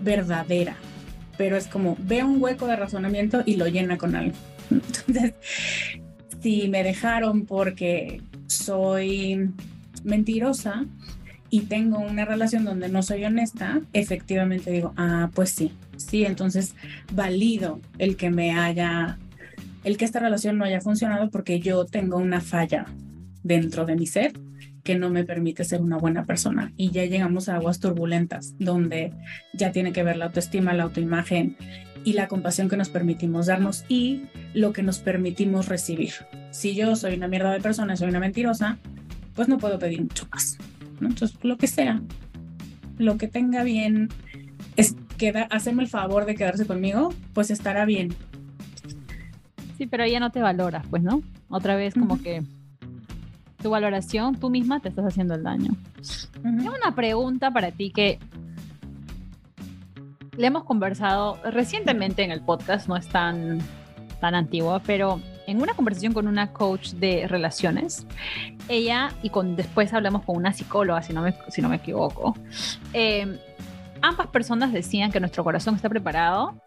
[0.00, 0.76] verdadera,
[1.36, 4.36] pero es como ve un hueco de razonamiento y lo llena con algo.
[4.70, 5.34] Entonces,
[6.40, 9.50] si me dejaron porque soy
[10.04, 10.84] mentirosa
[11.50, 15.72] y tengo una relación donde no soy honesta, efectivamente digo, ah, pues sí,
[16.08, 16.74] sí, entonces
[17.12, 19.18] valido el que me haya,
[19.84, 22.86] el que esta relación no haya funcionado porque yo tengo una falla
[23.42, 24.32] dentro de mi ser
[24.82, 26.72] que no me permite ser una buena persona.
[26.76, 29.12] Y ya llegamos a aguas turbulentas, donde
[29.52, 31.56] ya tiene que ver la autoestima, la autoimagen
[32.04, 34.22] y la compasión que nos permitimos darnos y
[34.54, 36.12] lo que nos permitimos recibir.
[36.50, 38.78] Si yo soy una mierda de persona, soy una mentirosa,
[39.34, 40.58] pues no puedo pedir mucho más.
[41.00, 42.02] Entonces, lo que sea,
[42.98, 44.08] lo que tenga bien,
[44.76, 48.12] es queda, hacerme el favor de quedarse conmigo, pues estará bien.
[49.78, 51.22] Sí, pero ella no te valora, pues, ¿no?
[51.48, 52.42] Otra vez como que
[53.62, 55.70] tu valoración, tú misma te estás haciendo el daño.
[56.42, 58.18] Tengo una pregunta para ti que
[60.36, 63.60] le hemos conversado recientemente en el podcast, no es tan,
[64.20, 68.06] tan antiguo, pero en una conversación con una coach de relaciones,
[68.68, 72.36] ella, y con, después hablamos con una psicóloga, si no me, si no me equivoco,
[72.92, 73.38] eh,
[74.02, 76.60] ambas personas decían que nuestro corazón está preparado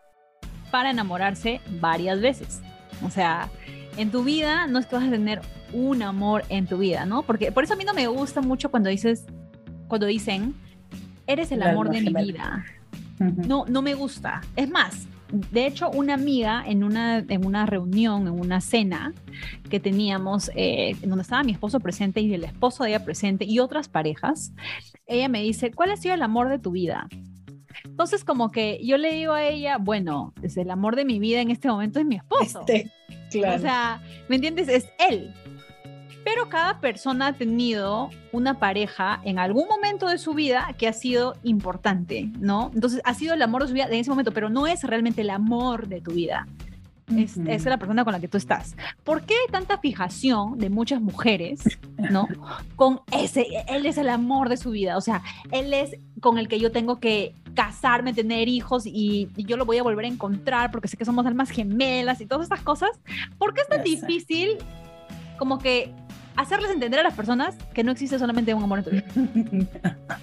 [0.72, 2.62] para enamorarse varias veces.
[3.04, 3.50] O sea,
[3.98, 5.42] en tu vida no es que vas a tener
[5.74, 7.24] un amor en tu vida, ¿no?
[7.24, 9.26] Porque por eso a mí no me gusta mucho cuando dices,
[9.88, 10.56] cuando dicen,
[11.28, 12.66] eres el amor de mi vida.
[13.20, 14.42] No, no me gusta.
[14.56, 19.14] Es más, de hecho, una amiga en una, en una reunión, en una cena
[19.70, 23.60] que teníamos, eh, donde estaba mi esposo presente y el esposo de ella presente y
[23.60, 24.54] otras parejas,
[25.08, 27.08] ella me dice, ¿cuál ha sido el amor de tu vida?
[27.84, 31.42] Entonces, como que yo le digo a ella, bueno, es el amor de mi vida
[31.42, 32.62] en este momento es mi esposo.
[32.68, 32.92] Este,
[33.32, 33.58] claro.
[33.58, 34.68] O sea, ¿me entiendes?
[34.68, 35.34] Es él.
[36.26, 40.94] Pero cada persona ha tenido una pareja en algún momento de su vida que ha
[40.94, 42.72] sido importante, ¿no?
[42.74, 45.22] Entonces ha sido el amor de su vida en ese momento, pero no es realmente
[45.22, 46.48] el amor de tu vida.
[47.16, 48.76] Es, es, la persona con la que tú estás.
[49.04, 51.62] ¿Por qué hay tanta fijación de muchas mujeres,
[52.10, 52.28] ¿no?
[52.76, 56.48] Con ese, él es el amor de su vida, o sea, él es con el
[56.48, 60.72] que yo tengo que casarme, tener hijos y, yo lo voy a volver a encontrar
[60.72, 62.90] porque sé que somos almas gemelas y todas estas cosas.
[63.38, 64.58] ¿Por qué es tan difícil
[65.38, 65.94] como que
[66.36, 69.98] hacerles entender a las personas que no existe solamente un amor en tu vida.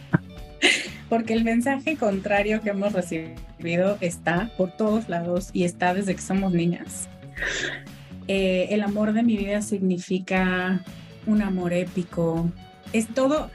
[1.09, 6.23] Porque el mensaje contrario que hemos recibido está por todos lados y está desde que
[6.23, 7.09] somos niñas.
[8.29, 10.83] Eh, el amor de mi vida significa
[11.27, 12.51] un amor épico.
[12.93, 13.51] Es todo,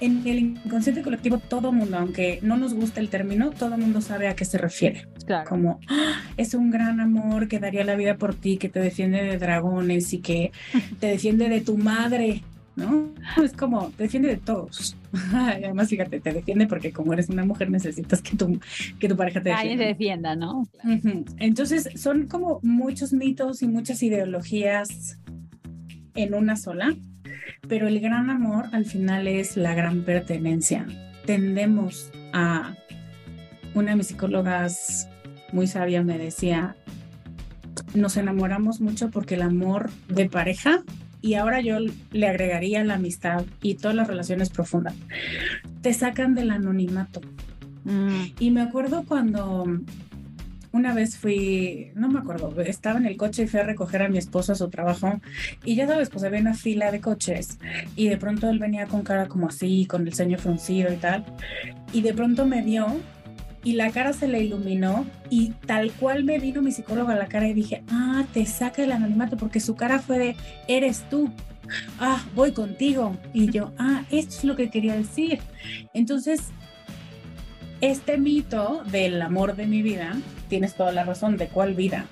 [0.00, 4.28] en el inconsciente colectivo, todo mundo, aunque no nos guste el término, todo mundo sabe
[4.28, 5.08] a qué se refiere.
[5.48, 6.20] Como ¡Ah!
[6.36, 10.12] es un gran amor que daría la vida por ti, que te defiende de dragones
[10.12, 10.52] y que
[11.00, 12.42] te defiende de tu madre,
[12.76, 13.14] ¿no?
[13.42, 14.96] Es como, te defiende de todos.
[15.32, 18.60] Además, fíjate, te defiende porque como eres una mujer necesitas que tu,
[18.98, 19.60] que tu pareja te defienda.
[19.60, 20.68] Alguien te defienda, ¿no?
[21.38, 25.18] Entonces, son como muchos mitos y muchas ideologías
[26.14, 26.94] en una sola,
[27.68, 30.86] pero el gran amor al final es la gran pertenencia.
[31.24, 32.74] Tendemos a...
[33.74, 35.08] Una de mis psicólogas
[35.52, 36.76] muy sabia me decía,
[37.94, 40.82] nos enamoramos mucho porque el amor de pareja
[41.20, 41.78] y ahora yo
[42.12, 44.94] le agregaría la amistad y todas las relaciones profundas,
[45.82, 47.20] te sacan del anonimato.
[47.84, 48.32] Mm.
[48.38, 49.66] Y me acuerdo cuando
[50.76, 54.08] una vez fui, no me acuerdo, estaba en el coche y fui a recoger a
[54.08, 55.20] mi esposo a su trabajo
[55.64, 57.58] y ya sabes, pues había una fila de coches
[57.96, 61.24] y de pronto él venía con cara como así, con el ceño fruncido y tal.
[61.92, 62.86] Y de pronto me vio
[63.64, 67.26] y la cara se le iluminó y tal cual me vino mi psicóloga a la
[67.26, 70.36] cara y dije, ah, te saca el anonimato porque su cara fue de,
[70.68, 71.32] eres tú.
[71.98, 73.16] Ah, voy contigo.
[73.32, 75.40] Y yo, ah, esto es lo que quería decir.
[75.94, 76.52] Entonces,
[77.80, 80.16] este mito del amor de mi vida,
[80.48, 82.06] tienes toda la razón, ¿de cuál vida?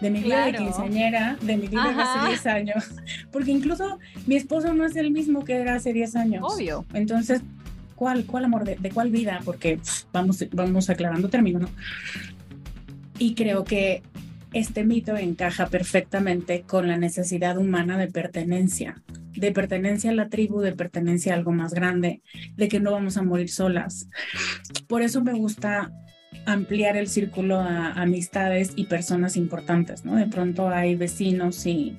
[0.00, 2.84] de mi vida de quinceañera, de mi vida de hace 10 años.
[3.32, 6.44] Porque incluso mi esposo no es el mismo que era hace 10 años.
[6.44, 6.84] Obvio.
[6.94, 7.42] Entonces,
[7.94, 8.64] ¿Cuál, cuál amor?
[8.64, 9.40] ¿De, cuál vida?
[9.44, 9.78] Porque
[10.12, 11.68] vamos, vamos aclarando términos, ¿no?
[13.18, 14.02] Y creo que
[14.54, 20.60] este mito encaja perfectamente con la necesidad humana de pertenencia, de pertenencia a la tribu,
[20.60, 22.22] de pertenencia a algo más grande,
[22.56, 24.08] de que no vamos a morir solas.
[24.86, 25.92] Por eso me gusta
[26.46, 30.14] ampliar el círculo a amistades y personas importantes, ¿no?
[30.16, 31.96] De pronto hay vecinos y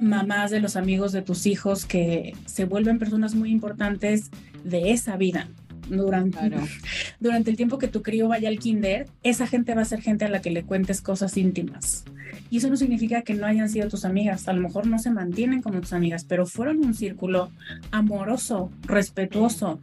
[0.00, 4.30] mamás de los amigos de tus hijos que se vuelven personas muy importantes
[4.64, 5.48] de esa vida.
[5.88, 6.38] Durante,
[7.20, 10.24] durante el tiempo que tu crío vaya al kinder, esa gente va a ser gente
[10.24, 12.04] a la que le cuentes cosas íntimas.
[12.50, 14.48] Y eso no significa que no hayan sido tus amigas.
[14.48, 17.50] A lo mejor no se mantienen como tus amigas, pero fueron un círculo
[17.90, 19.78] amoroso, respetuoso,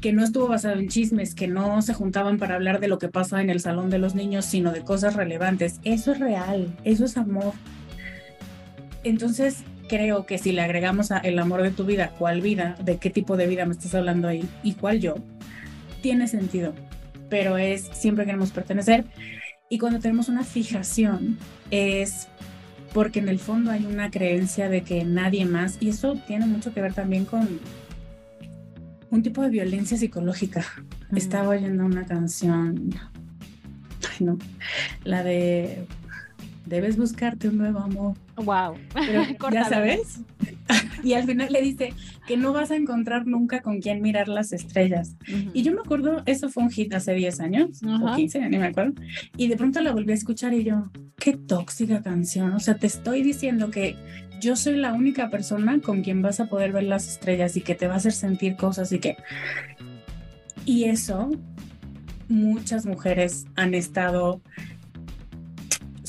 [0.00, 3.08] que no estuvo basado en chismes, que no se juntaban para hablar de lo que
[3.08, 5.80] pasa en el salón de los niños, sino de cosas relevantes.
[5.84, 7.54] Eso es real, eso es amor.
[9.04, 12.98] Entonces, creo que si le agregamos a el amor de tu vida, cuál vida, de
[12.98, 15.16] qué tipo de vida me estás hablando ahí y cuál yo,
[16.00, 16.74] tiene sentido.
[17.28, 19.04] Pero es siempre queremos pertenecer.
[19.68, 21.38] Y cuando tenemos una fijación,
[21.70, 22.28] es
[22.92, 26.74] porque en el fondo hay una creencia de que nadie más, y eso tiene mucho
[26.74, 27.48] que ver también con
[29.10, 30.64] un tipo de violencia psicológica.
[31.14, 32.90] Estaba oyendo una canción,
[34.10, 34.38] ay no,
[35.04, 35.86] la de
[36.66, 38.14] debes buscarte un nuevo amor.
[38.36, 38.76] Wow.
[39.52, 40.20] ya sabes.
[41.02, 41.92] y al final le dice
[42.26, 45.16] que no vas a encontrar nunca con quién mirar las estrellas.
[45.52, 48.66] Y yo me acuerdo, eso fue un hit hace 10 años o 15, ni me
[48.66, 48.94] acuerdo.
[49.36, 52.52] Y de pronto la volví a escuchar y yo, qué tóxica canción.
[52.52, 53.96] O sea, te estoy diciendo que
[54.40, 57.74] yo soy la única persona con quien vas a poder ver las estrellas y que
[57.74, 59.16] te va a hacer sentir cosas y que...
[60.64, 61.30] Y eso,
[62.28, 64.40] muchas mujeres han estado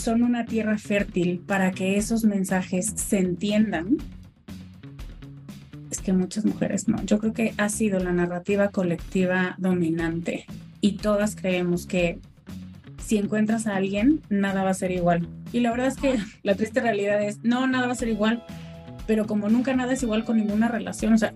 [0.03, 3.97] son una tierra fértil para que esos mensajes se entiendan,
[5.89, 7.01] es que muchas mujeres no.
[7.05, 10.45] Yo creo que ha sido la narrativa colectiva dominante
[10.81, 12.19] y todas creemos que
[13.01, 15.29] si encuentras a alguien, nada va a ser igual.
[15.53, 18.43] Y la verdad es que la triste realidad es, no, nada va a ser igual,
[19.07, 21.33] pero como nunca nada es igual con ninguna relación, o sea,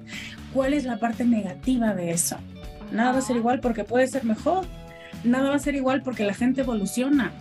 [0.53, 2.35] ¿cuál es la parte negativa de eso?
[2.91, 4.65] Nada va a ser igual porque puede ser mejor,
[5.23, 7.31] nada va a ser igual porque la gente evoluciona,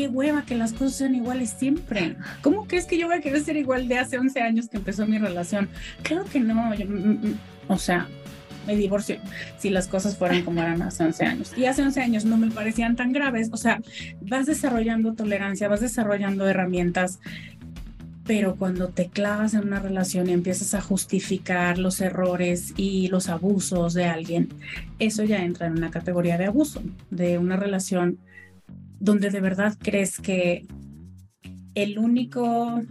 [0.00, 2.16] qué hueva que las cosas sean iguales siempre.
[2.40, 5.06] ¿Cómo crees que yo voy a querer ser igual de hace 11 años que empezó
[5.06, 5.68] mi relación?
[6.02, 6.54] Creo que no.
[6.54, 8.08] Mm, mm, o sea,
[8.66, 9.18] me divorcio
[9.58, 11.52] si las cosas fueran como eran hace 11 años.
[11.54, 13.50] Y hace 11 años no me parecían tan graves.
[13.52, 13.82] O sea,
[14.22, 17.18] vas desarrollando tolerancia, vas desarrollando herramientas.
[18.24, 23.28] Pero cuando te clavas en una relación y empiezas a justificar los errores y los
[23.28, 24.48] abusos de alguien,
[24.98, 28.18] eso ya entra en una categoría de abuso, de una relación
[29.00, 30.66] donde de verdad crees que
[31.74, 32.82] el único,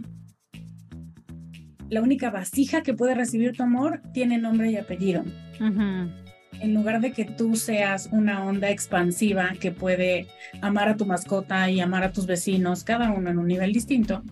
[1.88, 5.24] la única vasija que puede recibir tu amor tiene nombre y apellido.
[5.58, 10.26] En lugar de que tú seas una onda expansiva que puede
[10.60, 14.22] amar a tu mascota y amar a tus vecinos, cada uno en un nivel distinto,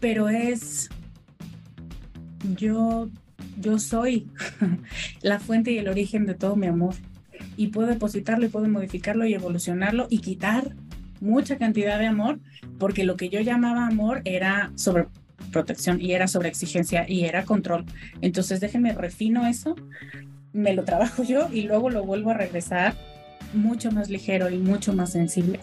[0.00, 0.90] pero es
[2.56, 3.08] yo,
[3.60, 4.26] yo soy
[5.22, 6.94] la fuente y el origen de todo mi amor.
[7.56, 10.74] Y puedo depositarlo y puedo modificarlo y evolucionarlo y quitar
[11.20, 12.40] mucha cantidad de amor,
[12.78, 15.06] porque lo que yo llamaba amor era sobre
[15.52, 17.84] protección y era sobre exigencia y era control.
[18.20, 19.76] Entonces déjenme refino eso,
[20.52, 22.94] me lo trabajo yo y luego lo vuelvo a regresar
[23.54, 25.60] mucho más ligero y mucho más sensible.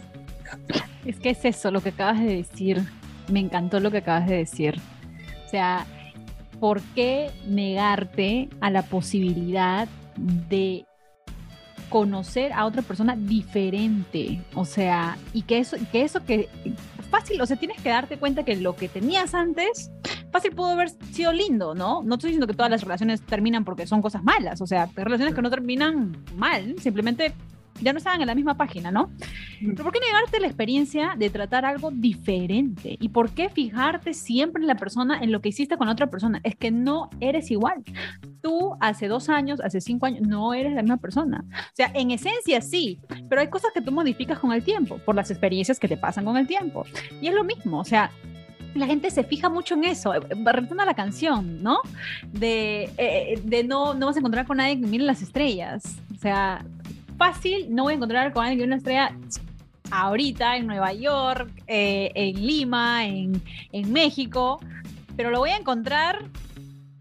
[1.06, 2.82] Es que es eso lo que acabas de decir.
[3.32, 4.76] Me encantó lo que acabas de decir.
[5.46, 5.86] O sea,
[6.60, 9.88] ¿por qué negarte a la posibilidad
[10.18, 10.86] de
[11.96, 14.44] conocer a otra persona diferente?
[14.54, 16.50] O sea, y que eso, que eso que
[17.10, 19.92] fácil, o sea, tienes que darte cuenta que lo que tenías antes,
[20.30, 22.04] fácil pudo haber sido lindo, ¿no?
[22.04, 25.34] No estoy diciendo que todas las relaciones terminan porque son cosas malas, o sea, relaciones
[25.34, 27.34] que no terminan mal, simplemente
[27.82, 29.10] ya no estaban en la misma página, ¿no?
[29.60, 32.98] Pero ¿por qué negarte la experiencia de tratar algo diferente?
[33.00, 36.40] ¿Y por qué fijarte siempre en la persona, en lo que hiciste con otra persona?
[36.44, 37.84] Es que no eres igual.
[38.42, 41.44] Tú hace dos años, hace cinco años, no eres la misma persona.
[41.50, 43.00] O sea, en esencia sí,
[43.30, 46.26] pero hay cosas que tú modificas con el tiempo, por las experiencias que te pasan
[46.26, 46.86] con el tiempo.
[47.22, 48.12] Y es lo mismo, o sea,
[48.76, 50.14] la gente se fija mucho en eso.
[50.14, 51.80] Retorna a la canción, ¿no?
[52.34, 55.98] De, eh, de no, no vas a encontrar con nadie que mire las estrellas.
[56.14, 56.64] O sea,
[57.18, 59.16] fácil, no voy a encontrar con alguien que una estrella
[59.92, 63.42] ahorita en Nueva York, eh, en Lima, en,
[63.72, 64.60] en, México,
[65.16, 66.26] pero lo voy a encontrar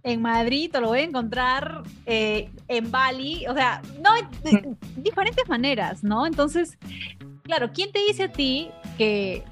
[0.02, 4.10] en Madrid o lo voy a encontrar eh, en Bali, o sea, no,
[4.42, 6.26] de, diferentes maneras, ¿no?
[6.26, 6.78] Entonces,
[7.42, 9.42] claro, ¿quién te dice a ti que,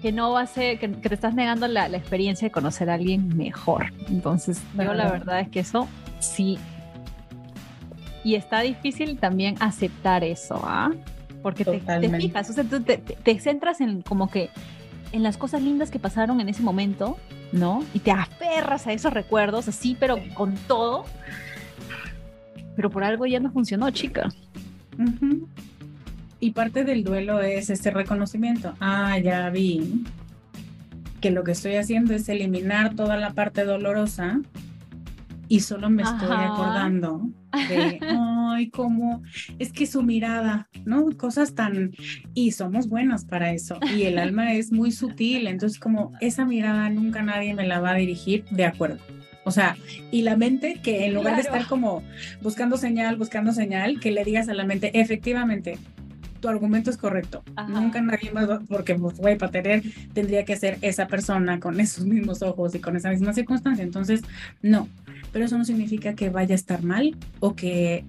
[0.00, 2.88] que no va a ser, que, que te estás negando la, la, experiencia de conocer
[2.88, 3.92] a alguien mejor?
[4.08, 5.86] Entonces, yo la verdad es que eso
[6.20, 6.58] sí
[8.26, 10.90] y está difícil también aceptar eso, ¿ah?
[11.42, 14.50] Porque te, te, fijas, o sea, tú te, te, centras en como que
[15.12, 17.18] en las cosas lindas que pasaron en ese momento,
[17.52, 17.84] ¿no?
[17.94, 21.04] Y te aferras a esos recuerdos así, pero con todo.
[22.74, 24.28] Pero por algo ya no funcionó, chica.
[24.98, 25.46] Uh -huh.
[26.40, 28.74] Y parte del duelo es este reconocimiento.
[28.80, 30.04] Ah, ya vi
[31.20, 34.40] que lo que estoy haciendo es eliminar toda la parte dolorosa
[35.48, 36.16] y solo me Ajá.
[36.16, 37.30] estoy acordando
[37.68, 39.22] de, ay, cómo,
[39.58, 41.08] es que su mirada, ¿no?
[41.16, 41.92] Cosas tan,
[42.34, 46.90] y somos buenas para eso, y el alma es muy sutil, entonces como esa mirada
[46.90, 48.98] nunca nadie me la va a dirigir, de acuerdo.
[49.44, 49.76] O sea,
[50.10, 51.36] y la mente que en lugar claro.
[51.36, 52.02] de estar como
[52.42, 55.78] buscando señal, buscando señal, que le digas a la mente, efectivamente,
[56.36, 57.42] tu argumento es correcto.
[57.56, 57.68] Ajá.
[57.68, 59.82] Nunca nadie más, porque pues, güey, para tener,
[60.12, 63.84] tendría que ser esa persona con esos mismos ojos y con esa misma circunstancia.
[63.84, 64.22] Entonces,
[64.62, 64.88] no,
[65.32, 68.04] pero eso no significa que vaya a estar mal o que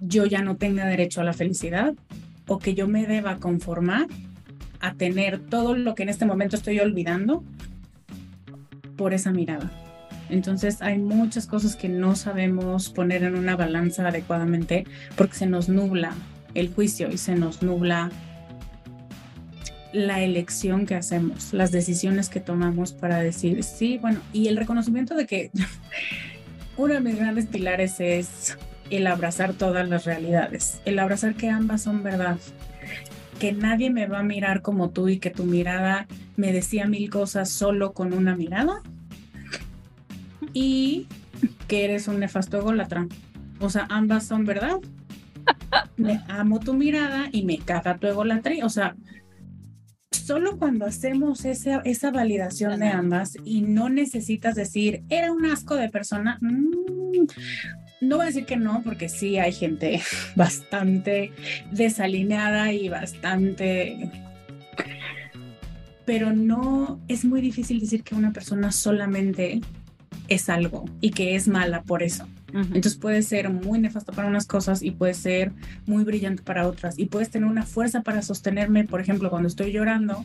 [0.00, 1.94] yo ya no tenga derecho a la felicidad
[2.46, 4.06] o que yo me deba conformar
[4.80, 7.42] a tener todo lo que en este momento estoy olvidando
[8.96, 9.70] por esa mirada.
[10.30, 14.84] Entonces hay muchas cosas que no sabemos poner en una balanza adecuadamente
[15.16, 16.14] porque se nos nubla
[16.54, 18.10] el juicio y se nos nubla
[19.92, 25.14] la elección que hacemos, las decisiones que tomamos para decir sí, bueno, y el reconocimiento
[25.14, 25.50] de que
[26.76, 28.58] uno de mis grandes pilares es
[28.90, 32.38] el abrazar todas las realidades, el abrazar que ambas son verdad,
[33.38, 37.08] que nadie me va a mirar como tú y que tu mirada me decía mil
[37.10, 38.82] cosas solo con una mirada
[40.52, 41.06] y
[41.68, 43.06] que eres un nefasto ególatra.
[43.60, 44.78] O sea, ambas son verdad.
[45.96, 48.64] Me amo tu mirada y me caga tu egolatría.
[48.66, 48.96] O sea,
[50.10, 55.76] solo cuando hacemos esa, esa validación de ambas y no necesitas decir, era un asco
[55.76, 57.26] de persona, mmm,
[58.00, 60.00] no voy a decir que no, porque sí hay gente
[60.36, 61.32] bastante
[61.70, 64.10] desalineada y bastante...
[66.06, 69.62] Pero no es muy difícil decir que una persona solamente
[70.28, 72.28] es algo y que es mala por eso.
[72.54, 72.66] Uh -huh.
[72.66, 75.52] Entonces puede ser muy nefasto para unas cosas y puede ser
[75.86, 76.98] muy brillante para otras.
[76.98, 80.24] Y puedes tener una fuerza para sostenerme, por ejemplo, cuando estoy llorando,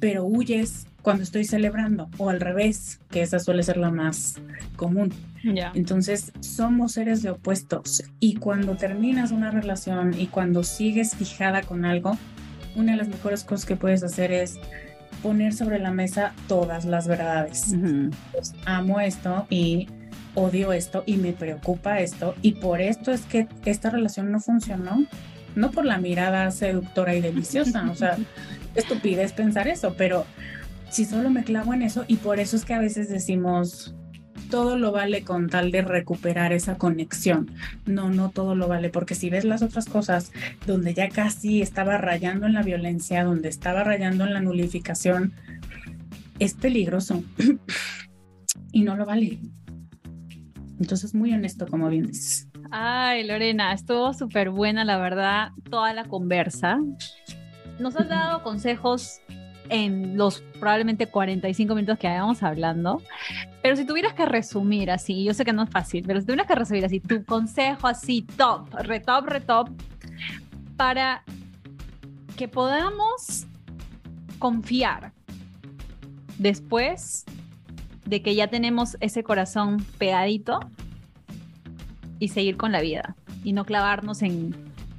[0.00, 4.36] pero huyes cuando estoy celebrando, o al revés, que esa suele ser la más
[4.74, 5.12] común.
[5.42, 5.70] Yeah.
[5.74, 8.02] Entonces, somos seres de opuestos.
[8.20, 12.16] Y cuando terminas una relación y cuando sigues fijada con algo,
[12.74, 14.58] una de las mejores cosas que puedes hacer es
[15.22, 17.68] poner sobre la mesa todas las verdades.
[17.68, 18.14] Uh -huh.
[18.32, 19.88] pues, amo esto y
[20.34, 25.04] odio esto y me preocupa esto y por esto es que esta relación no funcionó,
[25.54, 28.16] no por la mirada seductora y deliciosa, o sea,
[28.74, 30.26] estupidez pensar eso, pero
[30.90, 33.94] si solo me clavo en eso y por eso es que a veces decimos
[34.50, 37.50] todo lo vale con tal de recuperar esa conexión.
[37.86, 40.30] No, no todo lo vale, porque si ves las otras cosas
[40.66, 45.32] donde ya casi estaba rayando en la violencia, donde estaba rayando en la nulificación,
[46.38, 47.24] es peligroso
[48.72, 49.40] y no lo vale.
[50.80, 52.48] Entonces, muy honesto, como bien dices.
[52.70, 56.78] Ay, Lorena, estuvo súper buena, la verdad, toda la conversa.
[57.78, 59.20] Nos has dado consejos
[59.68, 63.02] en los probablemente 45 minutos que habíamos hablando,
[63.62, 66.46] pero si tuvieras que resumir así, yo sé que no es fácil, pero si tuvieras
[66.46, 69.68] que resumir así, tu consejo así top, retop, retop,
[70.76, 71.22] para
[72.36, 73.46] que podamos
[74.38, 75.12] confiar
[76.38, 77.24] después
[78.06, 80.60] de que ya tenemos ese corazón pegadito
[82.18, 84.54] y seguir con la vida y no clavarnos en,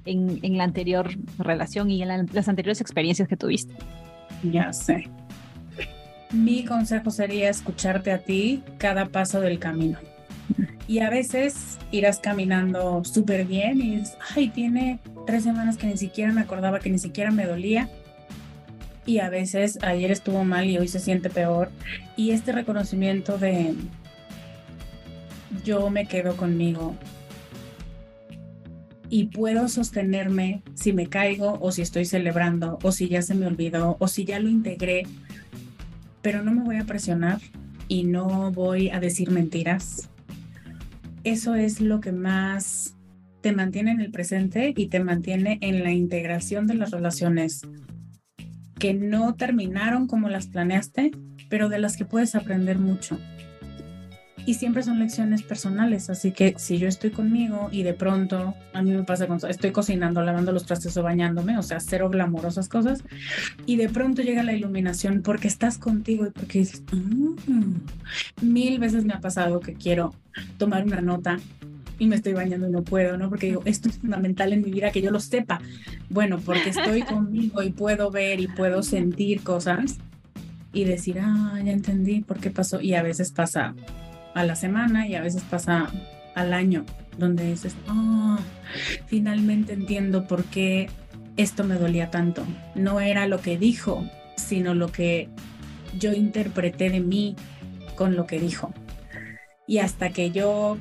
[0.06, 3.74] en, la anterior relación y en las anteriores experiencias que tuviste.
[4.44, 5.10] Ya sé.
[6.32, 9.98] Mi consejo sería escucharte a ti cada paso del camino.
[10.88, 15.98] Y a veces irás caminando súper bien y dices, ay, tiene tres semanas que ni
[15.98, 17.90] siquiera me acordaba, que ni siquiera me dolía.
[19.06, 21.70] Y a veces ayer estuvo mal y hoy se siente peor.
[22.16, 23.76] Y este reconocimiento de
[25.64, 26.96] yo me quedo conmigo
[29.10, 33.46] y puedo sostenerme si me caigo o si estoy celebrando o si ya se me
[33.46, 35.04] olvidó o si ya lo integré,
[36.22, 37.40] pero no me voy a presionar
[37.88, 40.10] y no voy a decir mentiras.
[41.24, 42.96] Eso es lo que más
[43.42, 47.62] te mantiene en el presente y te mantiene en la integración de las relaciones
[48.86, 51.10] que no terminaron como las planeaste,
[51.50, 53.18] pero de las que puedes aprender mucho
[54.46, 58.84] y siempre son lecciones personales, así que si yo estoy conmigo y de pronto, a
[58.84, 62.70] mí me pasa cuando estoy cocinando, lavando los trastes o bañándome, o sea, cero glamorosas
[62.70, 63.04] cosas,
[63.66, 67.78] y de pronto llega la iluminación porque estás contigo y porque dices, mm".
[68.44, 70.14] mil veces me ha pasado que quiero
[70.60, 71.40] tomar una nota
[72.00, 73.30] y me estoy bañando y no puedo, ¿no?
[73.30, 75.62] Porque digo, esto es fundamental en mi vida que yo lo sepa.
[76.10, 79.98] Bueno, porque estoy conmigo y puedo ver y puedo sentir cosas
[80.74, 82.82] y decir, ah, ya entendí por qué pasó.
[82.82, 83.74] Y a veces pasa
[84.34, 85.88] a la semana y a veces pasa
[86.36, 86.86] al año,
[87.18, 88.38] donde dices, oh,
[89.08, 90.90] finalmente entiendo por qué
[91.38, 92.46] esto me dolía tanto.
[92.76, 94.04] No era lo que dijo,
[94.36, 95.30] sino lo que
[95.98, 97.36] yo interpreté de mí
[97.96, 98.74] con lo que dijo.
[99.68, 100.78] Y hasta que yo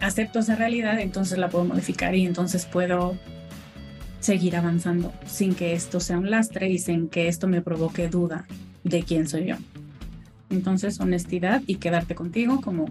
[0.00, 3.16] acepto esa realidad, entonces la puedo modificar y entonces puedo
[4.20, 8.46] seguir avanzando sin que esto sea un lastre y sin que esto me provoque duda
[8.84, 9.56] de quién soy yo.
[10.50, 12.86] Entonces, honestidad y quedarte contigo como,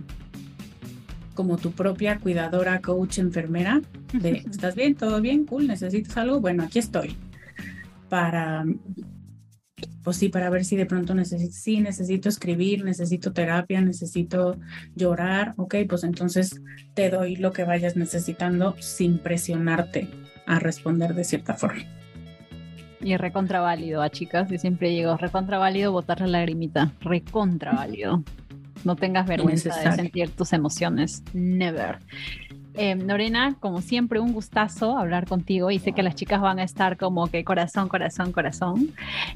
[1.33, 3.81] como tu propia cuidadora, coach, enfermera.
[4.13, 4.95] De, ¿Estás bien?
[4.95, 5.45] ¿Todo bien?
[5.45, 5.67] Cool.
[5.67, 6.39] ¿Necesitas algo?
[6.39, 7.15] Bueno, aquí estoy.
[8.09, 8.65] Para,
[10.03, 14.57] pues sí, para ver si de pronto necesito, sí, necesito escribir, necesito terapia, necesito
[14.95, 15.53] llorar.
[15.57, 16.61] Ok, pues entonces
[16.93, 20.07] te doy lo que vayas necesitando sin presionarte
[20.45, 21.83] a responder de cierta forma.
[23.01, 28.23] Y recontraválido a chicas, y siempre digo, recontraválido botar la lagrimita, recontraválido.
[28.83, 31.99] No tengas vergüenza de sentir tus emociones, never.
[32.77, 36.63] Eh, Lorena, como siempre, un gustazo hablar contigo y sé que las chicas van a
[36.63, 38.93] estar como que corazón, corazón, corazón.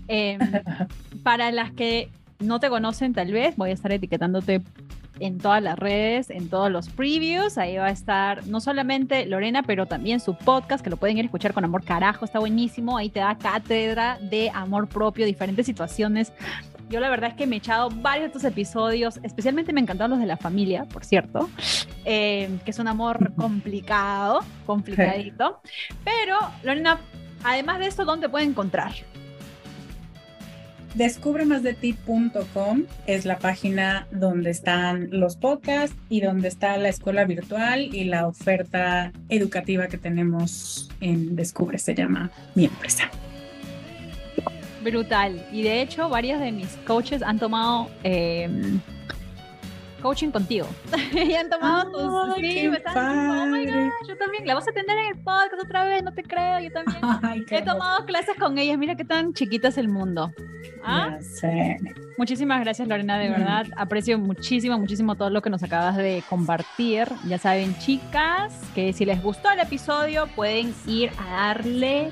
[0.07, 0.39] Em,
[1.23, 4.61] para las que no te conocen, tal vez voy a estar etiquetándote
[5.19, 7.57] en todas las redes, en todos los previews.
[7.57, 11.23] Ahí va a estar no solamente Lorena, pero también su podcast, que lo pueden ir
[11.23, 12.97] a escuchar con amor carajo, está buenísimo.
[12.97, 16.31] Ahí te da cátedra de amor propio, diferentes situaciones.
[16.91, 20.11] Yo la verdad es que me he echado varios de tus episodios, especialmente me encantaron
[20.11, 21.49] los de la familia, por cierto,
[22.05, 25.61] eh, que es un amor complicado, complicadito.
[26.03, 26.99] Pero, Lorena,
[27.43, 28.93] además de esto, ¿dónde te pueden encontrar?
[30.95, 38.03] Descubremasdeti.com es la página donde están los podcasts y donde está la escuela virtual y
[38.03, 43.09] la oferta educativa que tenemos en Descubre, se llama mi empresa.
[44.83, 45.45] Brutal.
[45.51, 48.49] Y de hecho, varias de mis coaches han tomado eh,
[50.01, 50.67] coaching contigo.
[51.13, 52.35] y han tomado tus.
[52.35, 54.45] Sí, me están oh my God, yo también.
[54.45, 57.45] La vas a atender en el podcast otra vez, no te creo, yo también.
[57.49, 60.31] He tomado clases con ellas, mira qué tan chiquita es el mundo.
[60.83, 61.17] ¿Ah?
[62.17, 63.31] Muchísimas gracias, Lorena, de mm.
[63.31, 63.67] verdad.
[63.77, 67.07] Aprecio muchísimo, muchísimo todo lo que nos acabas de compartir.
[67.27, 72.11] Ya saben, chicas, que si les gustó el episodio, pueden ir a darle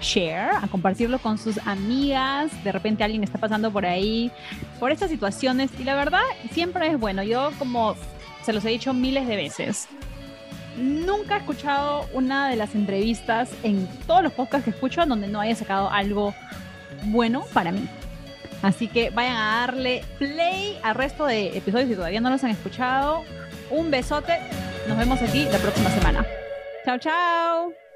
[0.00, 2.52] share, a compartirlo con sus amigas.
[2.64, 4.30] De repente alguien está pasando por ahí,
[4.78, 5.70] por estas situaciones.
[5.78, 6.22] Y la verdad,
[6.52, 7.22] siempre es bueno.
[7.22, 7.94] Yo, como
[8.44, 9.88] se los he dicho miles de veces,
[10.76, 15.40] nunca he escuchado una de las entrevistas en todos los podcasts que escucho donde no
[15.40, 16.34] haya sacado algo
[17.04, 17.86] bueno para mí.
[18.62, 22.50] Así que vayan a darle play al resto de episodios si todavía no los han
[22.50, 23.22] escuchado.
[23.70, 24.38] Un besote.
[24.86, 26.26] Nos vemos aquí la próxima semana.
[26.84, 27.89] Chao, chao.